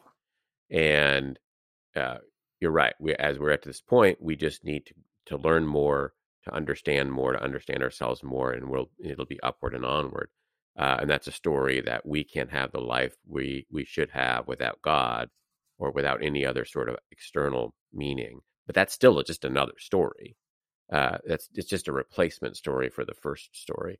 and 0.72 1.40
uh, 1.96 2.18
you're 2.60 2.72
right 2.72 2.96
we 3.00 3.14
as 3.16 3.40
we're 3.40 3.52
at 3.52 3.64
this 3.64 3.82
point 3.82 4.18
we 4.22 4.36
just 4.36 4.64
need 4.64 4.86
to 4.86 4.94
to 5.26 5.38
learn 5.38 5.66
more 5.66 6.14
to 6.48 6.56
understand 6.56 7.12
more 7.12 7.34
to 7.34 7.44
understand 7.44 7.84
ourselves 7.84 8.24
more 8.24 8.52
and 8.52 8.70
we'll 8.70 8.90
it'll 9.04 9.26
be 9.26 9.40
upward 9.42 9.74
and 9.74 9.86
onward 9.86 10.30
uh, 10.78 10.98
and 11.02 11.10
that's 11.10 11.28
a 11.28 11.32
story 11.32 11.82
that 11.82 12.06
we 12.06 12.24
can't 12.24 12.52
have 12.52 12.72
the 12.72 12.82
life 12.82 13.16
we 13.28 13.66
we 13.72 13.86
should 13.86 14.10
have 14.12 14.48
without 14.48 14.82
god 14.82 15.30
or 15.80 15.92
without 15.92 16.24
any 16.24 16.46
other 16.46 16.66
sort 16.66 16.90
of 16.90 16.98
external 17.12 17.74
meaning 17.94 18.42
but 18.68 18.76
that's 18.76 18.94
still 18.94 19.24
just 19.24 19.46
another 19.46 19.74
story. 19.80 20.36
Uh, 20.92 21.18
that's 21.26 21.50
it's 21.56 21.70
just 21.70 21.88
a 21.88 21.94
replacement 21.94 22.56
story 22.56 22.90
for 22.90 23.04
the 23.06 23.16
first 23.16 23.56
story. 23.56 24.00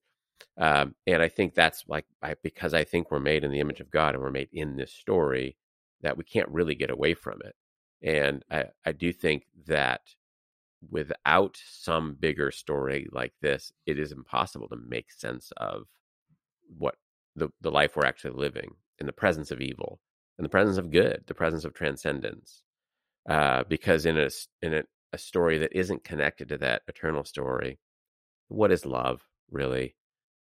Um, 0.58 0.96
and 1.08 1.22
I 1.24 1.30
think 1.30 1.56
that's 1.56 1.84
like 1.88 2.06
I, 2.22 2.36
because 2.44 2.74
I 2.74 2.84
think 2.84 3.10
we're 3.10 3.20
made 3.20 3.44
in 3.44 3.52
the 3.52 3.60
image 3.60 3.80
of 3.80 3.90
God 3.90 4.14
and 4.14 4.22
we're 4.24 4.30
made 4.30 4.50
in 4.54 4.76
this 4.76 4.94
story 4.94 5.58
that 6.02 6.18
we 6.18 6.24
can't 6.24 6.50
really 6.50 6.76
get 6.76 6.92
away 6.92 7.14
from 7.14 7.40
it. 7.44 7.56
And 8.04 8.44
I, 8.52 8.66
I 8.86 8.92
do 8.92 9.12
think 9.12 9.46
that 9.66 10.02
without 10.90 11.58
some 11.66 12.16
bigger 12.20 12.52
story 12.52 13.08
like 13.12 13.34
this, 13.42 13.72
it 13.86 14.00
is 14.00 14.12
impossible 14.12 14.68
to 14.70 14.78
make 14.88 15.12
sense 15.12 15.52
of 15.58 15.88
what 16.78 16.96
the, 17.36 17.50
the 17.62 17.72
life 17.72 17.96
we're 17.96 18.06
actually 18.06 18.34
living 18.34 18.72
in 19.00 19.06
the 19.06 19.14
presence 19.14 19.52
of 19.52 19.62
evil, 19.62 20.00
in 20.38 20.44
the 20.44 20.50
presence 20.50 20.78
of 20.78 20.92
good, 20.92 21.24
the 21.28 21.34
presence 21.34 21.66
of 21.66 21.74
transcendence, 21.74 22.64
uh, 23.30 23.64
because 23.68 24.06
in 24.06 24.18
a 24.18 24.30
in 24.62 24.74
a, 24.74 24.84
a 25.14 25.18
story 25.18 25.58
that 25.60 25.76
isn't 25.76 26.04
connected 26.04 26.50
to 26.50 26.58
that 26.58 26.82
eternal 26.88 27.24
story, 27.24 27.80
what 28.48 28.72
is 28.72 28.86
love 28.86 29.22
really? 29.52 29.96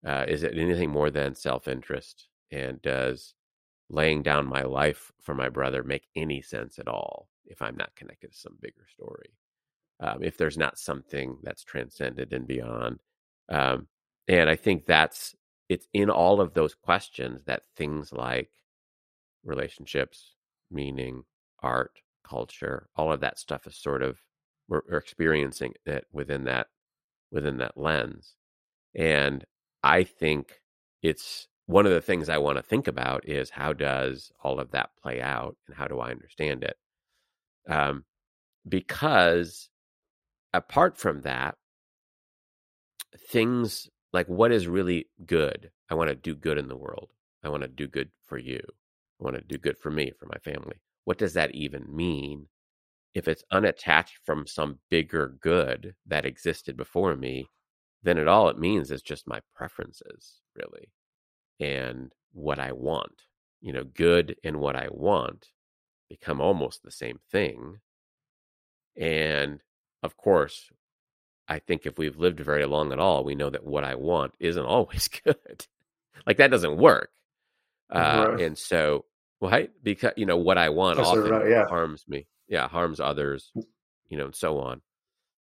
Uh, 0.05 0.25
is 0.27 0.43
it 0.43 0.57
anything 0.57 0.89
more 0.89 1.09
than 1.09 1.35
self 1.35 1.67
interest? 1.67 2.27
And 2.51 2.81
does 2.81 3.33
laying 3.89 4.23
down 4.23 4.47
my 4.47 4.63
life 4.63 5.11
for 5.21 5.35
my 5.35 5.49
brother 5.49 5.83
make 5.83 6.07
any 6.15 6.41
sense 6.41 6.79
at 6.79 6.87
all 6.87 7.29
if 7.45 7.61
I'm 7.61 7.75
not 7.75 7.95
connected 7.95 8.31
to 8.31 8.37
some 8.37 8.57
bigger 8.61 8.85
story? 8.89 9.31
Um, 9.99 10.23
if 10.23 10.37
there's 10.37 10.57
not 10.57 10.77
something 10.77 11.37
that's 11.41 11.63
transcended 11.63 12.31
and 12.31 12.45
beyond. 12.45 12.99
Um, 13.49 13.87
and 14.27 14.49
I 14.49 14.55
think 14.55 14.85
that's 14.85 15.35
it's 15.69 15.87
in 15.93 16.09
all 16.09 16.39
of 16.39 16.53
those 16.53 16.75
questions 16.75 17.43
that 17.45 17.63
things 17.75 18.13
like 18.13 18.49
relationships, 19.43 20.35
meaning, 20.69 21.23
art, 21.61 21.99
culture, 22.23 22.87
all 22.95 23.11
of 23.11 23.21
that 23.21 23.39
stuff 23.39 23.65
is 23.67 23.75
sort 23.75 24.03
of 24.03 24.19
we're, 24.67 24.81
we're 24.89 24.97
experiencing 24.97 25.73
it 25.85 26.05
within 26.11 26.43
that 26.45 26.67
within 27.31 27.57
that 27.57 27.77
lens. 27.77 28.35
And 28.95 29.45
I 29.83 30.03
think 30.03 30.61
it's 31.01 31.47
one 31.65 31.85
of 31.85 31.91
the 31.91 32.01
things 32.01 32.29
I 32.29 32.37
want 32.37 32.57
to 32.57 32.63
think 32.63 32.87
about 32.87 33.27
is 33.27 33.49
how 33.49 33.73
does 33.73 34.31
all 34.43 34.59
of 34.59 34.71
that 34.71 34.89
play 35.01 35.21
out 35.21 35.55
and 35.67 35.75
how 35.75 35.87
do 35.87 35.99
I 35.99 36.11
understand 36.11 36.63
it? 36.63 36.77
Um, 37.69 38.05
because 38.67 39.69
apart 40.53 40.97
from 40.97 41.21
that, 41.21 41.55
things 43.29 43.89
like 44.13 44.27
what 44.27 44.51
is 44.51 44.67
really 44.67 45.07
good? 45.25 45.71
I 45.89 45.95
want 45.95 46.09
to 46.09 46.15
do 46.15 46.35
good 46.35 46.57
in 46.57 46.67
the 46.67 46.77
world. 46.77 47.11
I 47.43 47.49
want 47.49 47.63
to 47.63 47.69
do 47.69 47.87
good 47.87 48.09
for 48.25 48.37
you. 48.37 48.61
I 49.19 49.23
want 49.23 49.35
to 49.35 49.41
do 49.41 49.57
good 49.57 49.77
for 49.77 49.91
me, 49.91 50.11
for 50.17 50.25
my 50.25 50.37
family 50.39 50.79
what 51.07 51.17
does 51.17 51.31
that 51.31 51.55
even 51.55 51.85
mean? 51.87 52.49
If 53.13 53.29
it's 53.29 53.45
unattached 53.49 54.19
from 54.25 54.45
some 54.45 54.79
bigger 54.89 55.37
good 55.39 55.95
that 56.05 56.25
existed 56.25 56.75
before 56.75 57.15
me, 57.15 57.47
then 58.03 58.17
it 58.17 58.27
all 58.27 58.49
it 58.49 58.59
means 58.59 58.91
is 58.91 59.01
just 59.01 59.25
my 59.25 59.39
preferences, 59.55 60.41
really, 60.53 60.89
and 61.61 62.11
what 62.33 62.59
I 62.59 62.73
want. 62.73 63.21
You 63.61 63.71
know, 63.71 63.85
good 63.85 64.35
and 64.43 64.59
what 64.59 64.75
I 64.75 64.89
want 64.91 65.47
become 66.09 66.41
almost 66.41 66.83
the 66.83 66.91
same 66.91 67.19
thing. 67.31 67.77
And 68.97 69.61
of 70.03 70.17
course, 70.17 70.69
I 71.47 71.59
think 71.59 71.85
if 71.85 71.97
we've 71.97 72.17
lived 72.17 72.39
very 72.39 72.65
long 72.65 72.91
at 72.91 72.99
all, 72.99 73.23
we 73.23 73.35
know 73.35 73.49
that 73.49 73.65
what 73.65 73.83
I 73.83 73.95
want 73.95 74.33
isn't 74.39 74.65
always 74.65 75.07
good. 75.07 75.65
like 76.25 76.37
that 76.37 76.51
doesn't 76.51 76.77
work. 76.77 77.11
Uh, 77.89 78.27
right. 78.29 78.41
And 78.41 78.57
so 78.57 79.05
right? 79.41 79.69
Because 79.83 80.13
you 80.17 80.25
know 80.25 80.37
what 80.37 80.57
I 80.57 80.69
want 80.69 80.97
That's 80.97 81.09
often 81.09 81.29
right, 81.29 81.49
yeah. 81.49 81.65
harms 81.67 82.03
me. 82.07 82.27
Yeah, 82.47 82.67
harms 82.67 82.99
others. 82.99 83.51
Mm. 83.55 83.63
You 84.09 84.17
know, 84.17 84.25
and 84.25 84.35
so 84.35 84.59
on. 84.59 84.81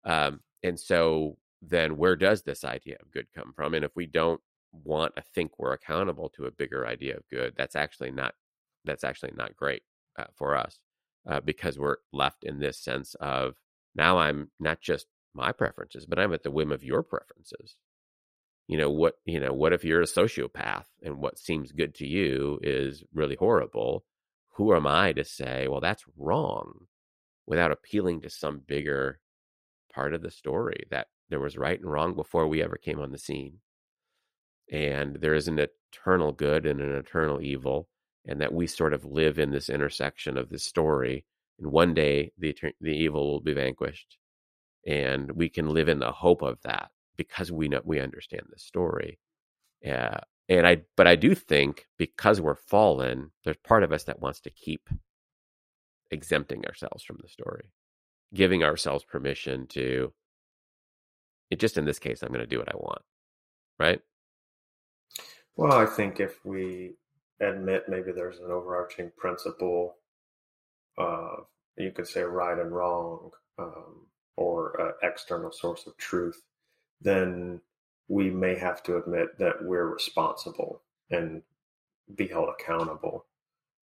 Um, 0.05 0.39
and 0.63 0.79
so 0.79 1.37
then, 1.61 1.97
where 1.97 2.15
does 2.15 2.41
this 2.41 2.63
idea 2.63 2.97
of 3.01 3.11
good 3.11 3.27
come 3.35 3.53
from? 3.55 3.73
And 3.73 3.85
if 3.85 3.91
we 3.95 4.05
don't 4.07 4.41
want 4.71 5.15
to 5.15 5.23
think 5.33 5.57
we're 5.57 5.73
accountable 5.73 6.29
to 6.29 6.45
a 6.45 6.51
bigger 6.51 6.87
idea 6.87 7.15
of 7.15 7.27
good, 7.29 7.53
that's 7.55 7.75
actually 7.75 8.11
not 8.11 8.33
that's 8.83 9.03
actually 9.03 9.33
not 9.35 9.55
great 9.55 9.83
uh, 10.17 10.25
for 10.35 10.55
us 10.55 10.79
uh, 11.27 11.39
because 11.39 11.79
we're 11.79 11.97
left 12.11 12.43
in 12.43 12.59
this 12.59 12.77
sense 12.77 13.15
of 13.15 13.55
now 13.95 14.19
I'm 14.19 14.51
not 14.59 14.81
just 14.81 15.07
my 15.33 15.51
preferences, 15.51 16.05
but 16.05 16.19
I'm 16.19 16.33
at 16.33 16.43
the 16.43 16.51
whim 16.51 16.71
of 16.71 16.83
your 16.83 17.03
preferences 17.03 17.75
you 18.67 18.79
know 18.79 18.89
what 18.89 19.19
you 19.25 19.39
know 19.39 19.53
what 19.53 19.73
if 19.73 19.83
you're 19.83 20.01
a 20.01 20.05
sociopath 20.05 20.85
and 21.03 21.19
what 21.19 21.37
seems 21.37 21.71
good 21.71 21.93
to 21.93 22.07
you 22.07 22.59
is 22.63 23.03
really 23.13 23.35
horrible 23.35 24.03
who 24.55 24.73
am 24.73 24.87
I 24.87 25.11
to 25.13 25.25
say, 25.25 25.67
well, 25.67 25.81
that's 25.81 26.05
wrong 26.17 26.87
without 27.45 27.71
appealing 27.71 28.21
to 28.21 28.29
some 28.29 28.61
bigger 28.65 29.19
part 29.93 30.13
of 30.13 30.21
the 30.21 30.31
story 30.31 30.85
that 30.89 31.07
there 31.29 31.41
was 31.41 31.57
right 31.57 31.79
and 31.79 31.91
wrong 31.91 32.15
before 32.15 32.47
we 32.47 32.63
ever 32.63 32.77
came 32.77 32.99
on 32.99 33.11
the 33.11 33.17
scene. 33.17 33.59
And 34.71 35.17
there 35.17 35.33
is 35.33 35.47
an 35.47 35.59
eternal 35.59 36.31
good 36.31 36.65
and 36.65 36.79
an 36.79 36.95
eternal 36.95 37.41
evil, 37.41 37.89
and 38.25 38.41
that 38.41 38.53
we 38.53 38.65
sort 38.65 38.93
of 38.93 39.05
live 39.05 39.37
in 39.39 39.51
this 39.51 39.69
intersection 39.69 40.37
of 40.37 40.49
this 40.49 40.63
story. 40.63 41.25
And 41.59 41.71
one 41.71 41.93
day 41.93 42.31
the, 42.37 42.55
the 42.81 42.95
evil 42.95 43.31
will 43.31 43.41
be 43.41 43.53
vanquished. 43.53 44.17
And 44.85 45.31
we 45.31 45.49
can 45.49 45.69
live 45.69 45.89
in 45.89 45.99
the 45.99 46.11
hope 46.11 46.41
of 46.41 46.61
that 46.63 46.91
because 47.17 47.51
we 47.51 47.67
know 47.67 47.81
we 47.83 47.99
understand 47.99 48.43
the 48.49 48.59
story. 48.59 49.19
Yeah. 49.81 50.19
And 50.47 50.67
I, 50.67 50.83
but 50.95 51.07
I 51.07 51.15
do 51.15 51.33
think 51.33 51.87
because 51.97 52.39
we're 52.39 52.55
fallen, 52.55 53.31
there's 53.43 53.57
part 53.57 53.83
of 53.83 53.91
us 53.91 54.03
that 54.03 54.21
wants 54.21 54.41
to 54.41 54.49
keep 54.51 54.89
exempting 56.11 56.65
ourselves 56.65 57.03
from 57.03 57.17
the 57.21 57.27
story, 57.27 57.71
giving 58.33 58.63
ourselves 58.63 59.03
permission 59.03 59.65
to, 59.67 60.13
it 61.49 61.59
just 61.59 61.77
in 61.77 61.85
this 61.85 61.99
case, 61.99 62.21
I'm 62.21 62.29
going 62.29 62.41
to 62.41 62.47
do 62.47 62.59
what 62.59 62.73
I 62.73 62.77
want. 62.77 63.01
Right. 63.79 64.01
Well, 65.55 65.73
I 65.73 65.85
think 65.85 66.19
if 66.19 66.45
we 66.45 66.95
admit 67.39 67.85
maybe 67.87 68.11
there's 68.11 68.39
an 68.39 68.51
overarching 68.51 69.11
principle, 69.17 69.95
uh, 70.97 71.37
you 71.77 71.91
could 71.91 72.07
say 72.07 72.21
right 72.21 72.57
and 72.57 72.71
wrong, 72.71 73.31
um, 73.57 74.07
or 74.37 74.95
external 75.01 75.51
source 75.51 75.87
of 75.87 75.95
truth, 75.97 76.41
then 77.01 77.61
we 78.07 78.29
may 78.29 78.55
have 78.55 78.83
to 78.83 78.97
admit 78.97 79.37
that 79.39 79.63
we're 79.63 79.87
responsible 79.87 80.81
and 81.09 81.41
be 82.15 82.27
held 82.27 82.49
accountable. 82.49 83.25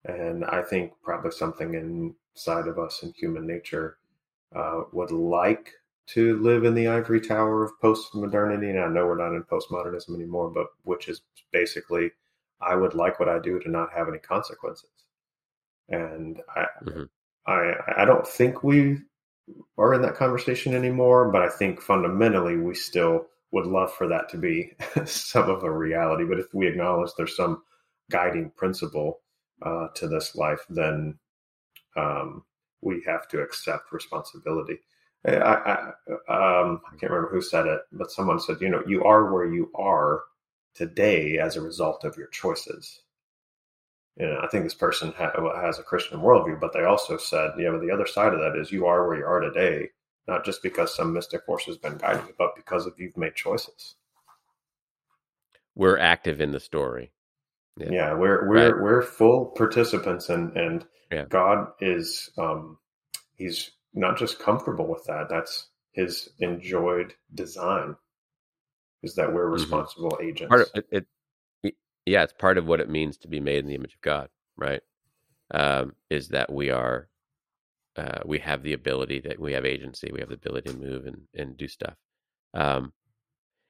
And 0.05 0.45
I 0.45 0.63
think 0.63 0.93
probably 1.03 1.31
something 1.31 1.75
inside 1.75 2.67
of 2.67 2.79
us 2.79 3.03
in 3.03 3.13
human 3.13 3.47
nature 3.47 3.99
uh, 4.55 4.83
would 4.93 5.11
like 5.11 5.73
to 6.09 6.39
live 6.41 6.65
in 6.65 6.75
the 6.75 6.89
ivory 6.89 7.21
tower 7.21 7.65
of 7.65 7.81
post 7.81 8.15
modernity. 8.15 8.71
And 8.71 8.81
I 8.81 8.89
know 8.89 9.07
we're 9.07 9.17
not 9.17 9.35
in 9.35 9.45
postmodernism 9.45 10.15
anymore, 10.15 10.51
but 10.51 10.67
which 10.83 11.09
is 11.09 11.23
basically, 11.53 12.11
I 12.61 12.75
would 12.75 12.95
like 12.95 13.19
what 13.19 13.29
I 13.29 13.39
do 13.39 13.59
to 13.61 13.71
not 13.71 13.93
have 13.93 14.09
any 14.09 14.19
consequences. 14.19 14.91
And 15.89 16.41
I, 16.55 16.67
mm-hmm. 16.85 17.03
I, 17.47 18.03
I 18.03 18.05
don't 18.05 18.27
think 18.27 18.63
we 18.63 18.99
are 19.79 19.95
in 19.95 20.03
that 20.03 20.15
conversation 20.15 20.75
anymore, 20.75 21.31
but 21.31 21.43
I 21.43 21.49
think 21.49 21.81
fundamentally 21.81 22.57
we 22.57 22.75
still 22.75 23.27
would 23.51 23.67
love 23.67 23.93
for 23.93 24.09
that 24.09 24.29
to 24.31 24.39
be 24.39 24.73
some 25.05 25.51
of 25.51 25.63
a 25.63 25.71
reality. 25.71 26.25
But 26.25 26.39
if 26.39 26.53
we 26.55 26.67
acknowledge 26.67 27.11
there's 27.17 27.37
some 27.37 27.63
guiding 28.11 28.51
principle 28.57 29.21
uh, 29.63 29.89
to 29.95 30.09
this 30.09 30.35
life, 30.35 30.61
then 30.69 31.19
um, 31.97 32.45
we 32.81 33.03
have 33.07 33.29
to 33.29 33.41
accept 33.41 33.93
responsibility. 33.93 34.79
I, 35.25 35.37
I, 35.37 35.73
um, 36.29 36.81
I, 36.85 36.97
can't 36.99 37.13
remember 37.13 37.31
who 37.31 37.43
said 37.43 37.67
it, 37.67 37.81
but 37.93 38.11
someone 38.11 38.41
said, 38.41 38.61
you 38.61 38.69
know, 38.69 38.83
you 38.87 39.05
are 39.05 39.33
where 39.33 39.47
you 39.47 39.71
are 39.75 40.23
today 40.75 41.39
as 41.39 41.57
a 41.57 41.61
result 41.61 42.03
of 42.05 42.17
your 42.17 42.27
choices. 42.29 43.02
You 44.17 44.27
know, 44.27 44.41
I 44.43 44.49
think 44.49 44.65
this 44.65 44.75
person 44.75 45.15
ha- 45.17 45.33
has 45.61 45.79
a 45.79 45.83
Christian 45.83 46.21
worldview, 46.21 46.61
but 46.61 46.73
they 46.73 46.85
also 46.85 47.17
said, 47.17 47.53
yeah, 47.59 47.71
but 47.71 47.81
the 47.81 47.91
other 47.91 48.07
side 48.07 48.35
of 48.35 48.41
that 48.41 48.59
is 48.61 48.71
you 48.71 48.87
are 48.87 49.07
where 49.07 49.19
you 49.19 49.25
are 49.25 49.41
today 49.41 49.89
not 50.29 50.45
just 50.45 50.63
because 50.63 50.95
some 50.95 51.13
mystic 51.13 51.45
force 51.45 51.65
has 51.65 51.77
been 51.77 51.97
guiding 51.97 52.27
you, 52.27 52.35
but 52.39 52.55
because 52.55 52.87
of 52.87 52.95
you've 52.99 53.17
made 53.17 53.35
choices. 53.35 53.97
We're 55.75 55.99
active 55.99 56.41
in 56.41 56.53
the 56.53 56.61
story. 56.61 57.13
Yeah, 57.79 57.89
yeah 57.91 58.15
we're 58.15 58.49
we're 58.49 58.73
right. 58.73 58.83
we're 58.83 59.03
full 59.03 59.47
participants, 59.47 60.29
and 60.29 60.55
and 60.57 60.85
yeah. 61.11 61.25
God 61.29 61.69
is 61.81 62.31
um, 62.37 62.79
he's 63.37 63.71
not 63.95 64.19
just 64.19 64.39
comfortable 64.39 64.87
with 64.87 65.05
that. 65.05 65.29
That's 65.31 65.69
his 65.93 66.29
enjoyed 66.39 67.15
design. 67.35 67.97
Is 69.03 69.15
that 69.15 69.33
we're 69.33 69.45
mm-hmm. 69.45 69.55
responsible 69.55 70.11
mm-hmm. 70.11 70.29
agents? 70.29 70.49
Part 70.51 70.61
of 70.61 70.71
it, 70.75 70.87
it, 70.91 71.07
yeah, 72.07 72.23
it's 72.23 72.33
part 72.33 72.59
of 72.59 72.67
what 72.67 72.81
it 72.81 72.91
means 72.91 73.17
to 73.19 73.29
be 73.29 73.41
made 73.41 73.59
in 73.59 73.67
the 73.67 73.75
image 73.75 73.95
of 73.95 74.01
God, 74.01 74.29
right? 74.57 74.83
Um, 75.53 75.95
is 76.11 76.29
that 76.29 76.53
we 76.53 76.71
are 76.71 77.09
uh, 77.97 78.21
we 78.25 78.39
have 78.39 78.63
the 78.63 78.73
ability 78.73 79.21
that 79.21 79.39
we 79.39 79.53
have 79.53 79.67
agency, 79.67 80.11
we 80.13 80.21
have 80.21 80.31
the 80.31 80.35
ability 80.35 80.71
to 80.71 80.79
move 80.79 81.07
and, 81.07 81.23
and 81.35 81.57
do 81.57 81.69
stuff. 81.69 81.95
Um, 82.55 82.93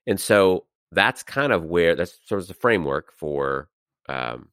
and 0.06 0.20
so 0.20 0.66
that's 0.92 1.22
kind 1.22 1.52
of 1.52 1.64
where 1.64 1.94
that's 1.96 2.18
sort 2.24 2.40
of 2.40 2.46
the 2.48 2.54
framework 2.54 3.12
for, 3.16 3.68
um, 4.08 4.48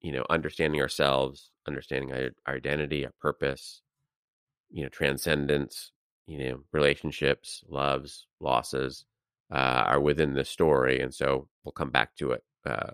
you 0.00 0.12
know, 0.12 0.24
understanding 0.30 0.80
ourselves, 0.80 1.50
understanding 1.66 2.12
our, 2.12 2.30
our 2.46 2.54
identity, 2.54 3.04
our 3.04 3.12
purpose, 3.20 3.82
you 4.70 4.82
know, 4.82 4.88
transcendence, 4.88 5.90
you 6.26 6.38
know, 6.38 6.60
relationships, 6.72 7.64
loves, 7.68 8.26
losses 8.40 9.04
uh, 9.52 9.84
are 9.86 10.00
within 10.00 10.34
the 10.34 10.44
story. 10.44 11.00
And 11.00 11.12
so 11.12 11.48
we'll 11.64 11.72
come 11.72 11.90
back 11.90 12.14
to 12.16 12.32
it. 12.32 12.44
Uh, 12.64 12.92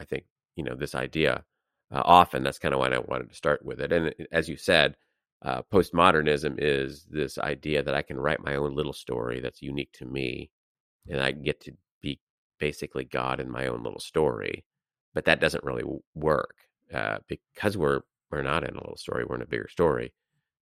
I 0.00 0.04
think, 0.04 0.24
you 0.56 0.64
know, 0.64 0.74
this 0.74 0.94
idea 0.94 1.44
uh, 1.92 2.02
often. 2.04 2.42
That's 2.42 2.58
kind 2.58 2.74
of 2.74 2.80
why 2.80 2.88
I 2.88 2.98
wanted 2.98 3.30
to 3.30 3.36
start 3.36 3.64
with 3.64 3.80
it. 3.80 3.92
And 3.92 4.14
as 4.32 4.48
you 4.48 4.56
said, 4.56 4.96
uh, 5.42 5.62
postmodernism 5.72 6.54
is 6.58 7.04
this 7.10 7.38
idea 7.38 7.82
that 7.82 7.94
I 7.94 8.02
can 8.02 8.18
write 8.18 8.44
my 8.44 8.54
own 8.54 8.74
little 8.74 8.92
story 8.92 9.40
that's 9.40 9.62
unique 9.62 9.92
to 9.94 10.04
me, 10.06 10.50
and 11.08 11.20
I 11.20 11.32
get 11.32 11.60
to 11.62 11.72
be 12.00 12.20
basically 12.58 13.04
God 13.04 13.40
in 13.40 13.50
my 13.50 13.66
own 13.66 13.82
little 13.82 14.00
story. 14.00 14.64
But 15.14 15.24
that 15.26 15.40
doesn't 15.40 15.64
really 15.64 15.84
work 16.14 16.54
uh, 16.94 17.18
because 17.28 17.76
we're 17.76 18.00
we're 18.30 18.42
not 18.42 18.64
in 18.64 18.70
a 18.76 18.80
little 18.80 18.96
story; 18.96 19.24
we're 19.24 19.36
in 19.36 19.42
a 19.42 19.46
bigger 19.46 19.68
story. 19.68 20.12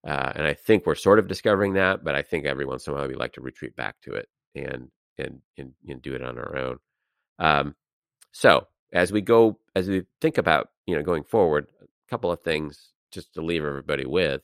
Uh, 0.07 0.33
and 0.35 0.47
I 0.47 0.55
think 0.55 0.87
we're 0.87 0.95
sort 0.95 1.19
of 1.19 1.29
discovering 1.29 1.75
that, 1.75 2.03
but 2.03 2.15
I 2.15 2.23
think 2.23 2.47
every 2.47 2.65
once 2.65 2.87
in 2.87 2.95
a 2.95 2.97
while 2.97 3.07
we 3.07 3.15
like 3.15 3.35
to 3.35 3.43
retreat 3.43 3.77
back 3.77 3.97
to 4.03 4.15
it 4.15 4.29
and 4.55 4.91
and 5.19 5.41
and, 5.59 5.75
and 5.87 6.03
do 6.03 6.15
it 6.15 6.23
on 6.23 6.39
our 6.39 6.57
own. 6.57 6.79
Um, 7.39 7.75
so 8.33 8.67
as 8.93 9.13
we 9.13 9.21
go, 9.21 9.59
as 9.77 9.89
we 9.89 10.05
think 10.21 10.39
about 10.39 10.71
you 10.87 10.97
know 10.97 11.03
going 11.03 11.25
forward, 11.25 11.67
a 11.83 11.87
couple 12.11 12.33
of 12.33 12.41
things 12.43 12.93
just 13.13 13.35
to 13.35 13.43
leave 13.43 13.65
everybody 13.65 14.07
with 14.07 14.43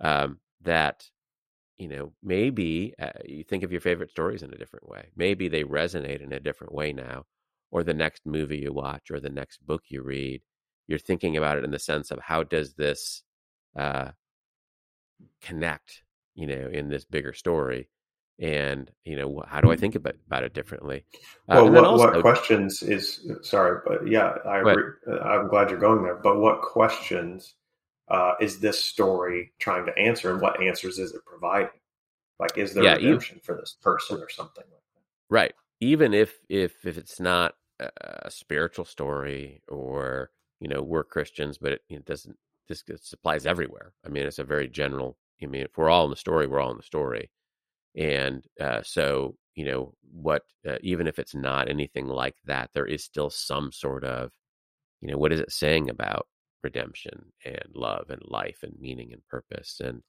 um, 0.00 0.38
that 0.62 1.08
you 1.78 1.88
know 1.88 2.12
maybe 2.22 2.94
uh, 3.00 3.10
you 3.24 3.44
think 3.44 3.62
of 3.62 3.72
your 3.72 3.80
favorite 3.80 4.10
stories 4.10 4.42
in 4.42 4.52
a 4.52 4.58
different 4.58 4.88
way. 4.88 5.08
Maybe 5.16 5.48
they 5.48 5.64
resonate 5.64 6.22
in 6.22 6.32
a 6.32 6.40
different 6.40 6.74
way 6.74 6.92
now 6.92 7.24
or 7.70 7.82
the 7.84 7.94
next 7.94 8.24
movie 8.26 8.58
you 8.58 8.72
watch 8.72 9.10
or 9.10 9.20
the 9.20 9.30
next 9.30 9.64
book 9.66 9.84
you 9.88 10.02
read 10.02 10.42
you're 10.86 10.98
thinking 10.98 11.36
about 11.36 11.58
it 11.58 11.64
in 11.64 11.70
the 11.70 11.78
sense 11.78 12.10
of 12.10 12.18
how 12.18 12.42
does 12.42 12.74
this 12.74 13.22
uh, 13.76 14.10
connect 15.40 16.02
you 16.34 16.46
know 16.46 16.68
in 16.72 16.88
this 16.88 17.04
bigger 17.04 17.32
story 17.32 17.88
and 18.40 18.90
you 19.04 19.16
know 19.16 19.42
how 19.46 19.60
do 19.60 19.70
i 19.70 19.76
think 19.76 19.94
about, 19.94 20.14
about 20.26 20.44
it 20.44 20.54
differently 20.54 21.04
uh, 21.48 21.54
well 21.54 21.70
what, 21.70 21.84
also, 21.84 22.12
what 22.12 22.20
questions 22.20 22.82
is 22.82 23.26
sorry 23.42 23.80
but 23.86 24.06
yeah 24.06 24.34
i 24.46 24.58
agree, 24.58 24.92
uh, 25.08 25.18
i'm 25.20 25.48
glad 25.48 25.70
you're 25.70 25.78
going 25.78 26.02
there 26.02 26.14
but 26.14 26.38
what 26.38 26.60
questions 26.62 27.54
uh, 28.10 28.34
is 28.40 28.58
this 28.60 28.82
story 28.82 29.52
trying 29.58 29.86
to 29.86 29.96
answer, 29.98 30.32
and 30.32 30.40
what 30.40 30.62
answers 30.62 30.98
is 30.98 31.12
it 31.12 31.24
providing? 31.26 31.68
Like, 32.38 32.56
is 32.56 32.74
there 32.74 32.84
yeah, 32.84 32.94
redemption 32.94 33.36
even, 33.36 33.44
for 33.44 33.56
this 33.56 33.76
person 33.80 34.18
or 34.18 34.28
something 34.28 34.64
like 34.64 34.82
that? 34.94 35.02
Right. 35.28 35.54
Even 35.80 36.14
if 36.14 36.38
if 36.48 36.86
if 36.86 36.96
it's 36.96 37.20
not 37.20 37.54
a 37.80 38.30
spiritual 38.30 38.84
story, 38.84 39.62
or 39.68 40.30
you 40.60 40.68
know, 40.68 40.82
we're 40.82 41.04
Christians, 41.04 41.58
but 41.58 41.72
it, 41.72 41.82
it 41.88 42.04
doesn't. 42.04 42.36
This 42.68 42.82
applies 43.12 43.46
everywhere. 43.46 43.92
I 44.04 44.08
mean, 44.08 44.26
it's 44.26 44.38
a 44.38 44.44
very 44.44 44.68
general. 44.68 45.16
I 45.42 45.46
mean, 45.46 45.62
if 45.62 45.76
we're 45.76 45.88
all 45.88 46.04
in 46.04 46.10
the 46.10 46.16
story, 46.16 46.46
we're 46.46 46.60
all 46.60 46.72
in 46.72 46.76
the 46.76 46.82
story, 46.82 47.30
and 47.98 48.44
uh, 48.60 48.82
so 48.82 49.36
you 49.54 49.64
know 49.66 49.94
what? 50.12 50.42
Uh, 50.66 50.78
even 50.82 51.06
if 51.08 51.18
it's 51.18 51.34
not 51.34 51.68
anything 51.68 52.06
like 52.06 52.36
that, 52.46 52.70
there 52.74 52.86
is 52.86 53.04
still 53.04 53.30
some 53.30 53.72
sort 53.72 54.04
of, 54.04 54.30
you 55.00 55.10
know, 55.10 55.18
what 55.18 55.32
is 55.32 55.40
it 55.40 55.52
saying 55.52 55.90
about 55.90 56.28
redemption 56.62 57.32
and 57.44 57.64
love 57.74 58.10
and 58.10 58.22
life 58.24 58.58
and 58.62 58.74
meaning 58.80 59.12
and 59.12 59.22
purpose 59.28 59.80
and 59.80 60.02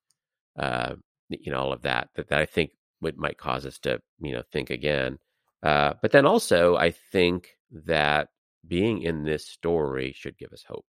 uh, 0.58 0.95
you 1.30 1.52
know 1.52 1.60
all 1.60 1.73
of 1.73 1.82
that, 1.84 2.10
that 2.15 2.30
that 2.30 2.39
I 2.39 2.45
think 2.45 2.71
would 3.02 3.17
might 3.17 3.38
cause 3.38 3.65
us 3.65 3.80
to 3.80 3.99
you 4.19 4.34
know 4.34 4.43
think 4.52 4.69
again. 4.69 5.17
Uh, 5.63 5.93
but 6.02 6.12
then 6.12 6.25
also 6.25 6.75
I 6.78 6.91
think 6.91 7.49
that 7.86 8.30
being 8.67 9.02
in 9.04 9.23
this 9.23 9.47
story 9.47 10.13
should 10.15 10.38
give 10.38 10.54
us 10.54 10.63
hope 10.67 10.86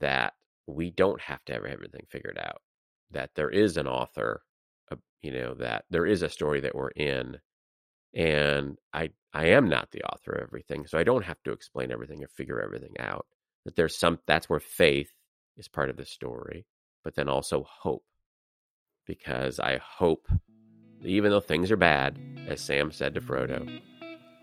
that 0.00 0.34
we 0.66 0.90
don't 0.90 1.20
have 1.20 1.44
to 1.46 1.54
have 1.54 1.64
everything 1.64 2.06
figured 2.10 2.38
out. 2.40 2.60
That 3.10 3.30
there 3.34 3.50
is 3.50 3.76
an 3.76 3.88
author, 3.88 4.42
you 5.22 5.32
know, 5.32 5.54
that 5.54 5.84
there 5.90 6.06
is 6.06 6.22
a 6.22 6.28
story 6.28 6.60
that 6.60 6.74
we're 6.74 6.90
in, 6.90 7.38
and 8.14 8.78
I 8.92 9.10
I 9.32 9.46
am 9.46 9.68
not 9.68 9.90
the 9.90 10.02
author 10.04 10.32
of 10.32 10.42
everything, 10.42 10.86
so 10.86 10.98
I 10.98 11.04
don't 11.04 11.24
have 11.24 11.42
to 11.44 11.52
explain 11.52 11.92
everything 11.92 12.22
or 12.22 12.28
figure 12.28 12.60
everything 12.60 12.94
out 12.98 13.26
that 13.64 13.76
there's 13.76 13.98
some 13.98 14.18
that's 14.26 14.48
where 14.48 14.60
faith 14.60 15.10
is 15.56 15.68
part 15.68 15.90
of 15.90 15.96
the 15.96 16.04
story, 16.06 16.66
but 17.04 17.14
then 17.14 17.28
also 17.28 17.64
hope. 17.68 18.04
Because 19.06 19.58
I 19.58 19.78
hope 19.78 20.28
even 21.04 21.30
though 21.30 21.40
things 21.40 21.70
are 21.70 21.76
bad, 21.76 22.18
as 22.46 22.60
Sam 22.60 22.90
said 22.90 23.14
to 23.14 23.20
Frodo, 23.20 23.80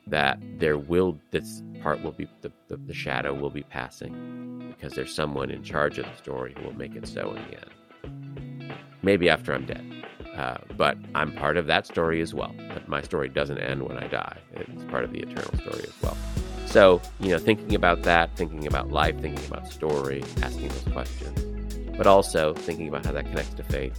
that 0.08 0.40
there 0.60 0.78
will 0.78 1.20
this 1.32 1.64
part 1.82 2.04
will 2.04 2.12
be 2.12 2.28
the, 2.42 2.52
the, 2.68 2.78
the 2.78 2.94
shadow 2.94 3.34
will 3.34 3.50
be 3.50 3.64
passing 3.64 4.74
because 4.76 4.94
there's 4.94 5.14
someone 5.14 5.50
in 5.50 5.64
charge 5.64 5.98
of 5.98 6.06
the 6.06 6.16
story 6.18 6.54
who 6.58 6.66
will 6.66 6.78
make 6.78 6.96
it 6.96 7.08
so 7.08 7.32
in 7.32 7.44
the 7.50 7.58
end. 7.58 8.74
Maybe 9.02 9.30
after 9.30 9.54
I'm 9.54 9.66
dead. 9.66 9.95
Uh, 10.36 10.58
but 10.76 10.98
I'm 11.14 11.32
part 11.32 11.58
of 11.58 11.66
that 11.68 11.88
story 11.88 12.22
as 12.22 12.34
well. 12.34 12.54
But 12.74 12.88
my 12.88 13.02
story 13.02 13.30
doesn't 13.30 13.58
end 13.58 13.84
when 13.84 13.98
I 13.98 14.08
die. 14.08 14.38
It's 14.54 14.84
part 14.86 15.04
of 15.04 15.12
the 15.12 15.20
eternal 15.20 15.54
story 15.60 15.84
as 15.84 15.94
well. 16.02 16.18
So, 16.66 17.02
you 17.22 17.30
know, 17.30 17.40
thinking 17.40 17.74
about 17.74 18.04
that, 18.04 18.36
thinking 18.36 18.68
about 18.68 18.92
life, 18.92 19.18
thinking 19.22 19.46
about 19.48 19.72
story, 19.72 20.24
asking 20.42 20.68
those 20.68 20.88
questions, 20.92 21.96
but 21.96 22.06
also 22.06 22.54
thinking 22.54 22.90
about 22.90 23.06
how 23.06 23.14
that 23.14 23.26
connects 23.26 23.54
to 23.54 23.64
faith, 23.64 23.98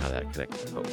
how 0.00 0.10
that 0.10 0.30
connects 0.32 0.64
to 0.64 0.72
hope. 0.74 0.88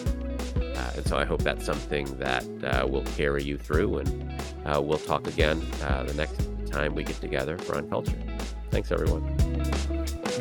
Uh, 0.55 0.91
and 0.95 1.05
so 1.05 1.17
I 1.17 1.25
hope 1.25 1.41
that's 1.41 1.65
something 1.65 2.05
that 2.17 2.45
uh, 2.63 2.87
will 2.87 3.03
carry 3.17 3.43
you 3.43 3.57
through, 3.57 3.97
and 3.97 4.41
uh, 4.65 4.81
we'll 4.81 4.99
talk 4.99 5.27
again 5.27 5.61
uh, 5.83 6.03
the 6.03 6.13
next 6.13 6.39
time 6.71 6.95
we 6.95 7.03
get 7.03 7.19
together 7.19 7.57
for 7.57 7.75
On 7.75 7.89
Culture. 7.89 8.17
Thanks, 8.69 8.89
everyone. 8.89 9.23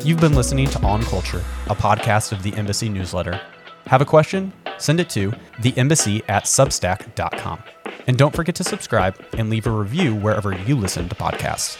You've 0.03 0.21
been 0.21 0.35
listening 0.35 0.67
to 0.69 0.81
On 0.83 1.03
Culture, 1.03 1.43
a 1.67 1.75
podcast 1.75 2.31
of 2.31 2.43
the 2.43 2.53
Embassy 2.53 2.87
newsletter. 2.87 3.41
Have 3.91 3.99
a 3.99 4.05
question? 4.05 4.53
Send 4.77 5.01
it 5.01 5.09
to 5.09 5.31
theembassy 5.59 6.21
at 6.29 6.45
substack.com. 6.45 7.61
And 8.07 8.17
don't 8.17 8.33
forget 8.33 8.55
to 8.55 8.63
subscribe 8.63 9.21
and 9.37 9.49
leave 9.49 9.67
a 9.67 9.69
review 9.69 10.15
wherever 10.15 10.57
you 10.59 10.77
listen 10.77 11.09
to 11.09 11.15
podcasts. 11.15 11.77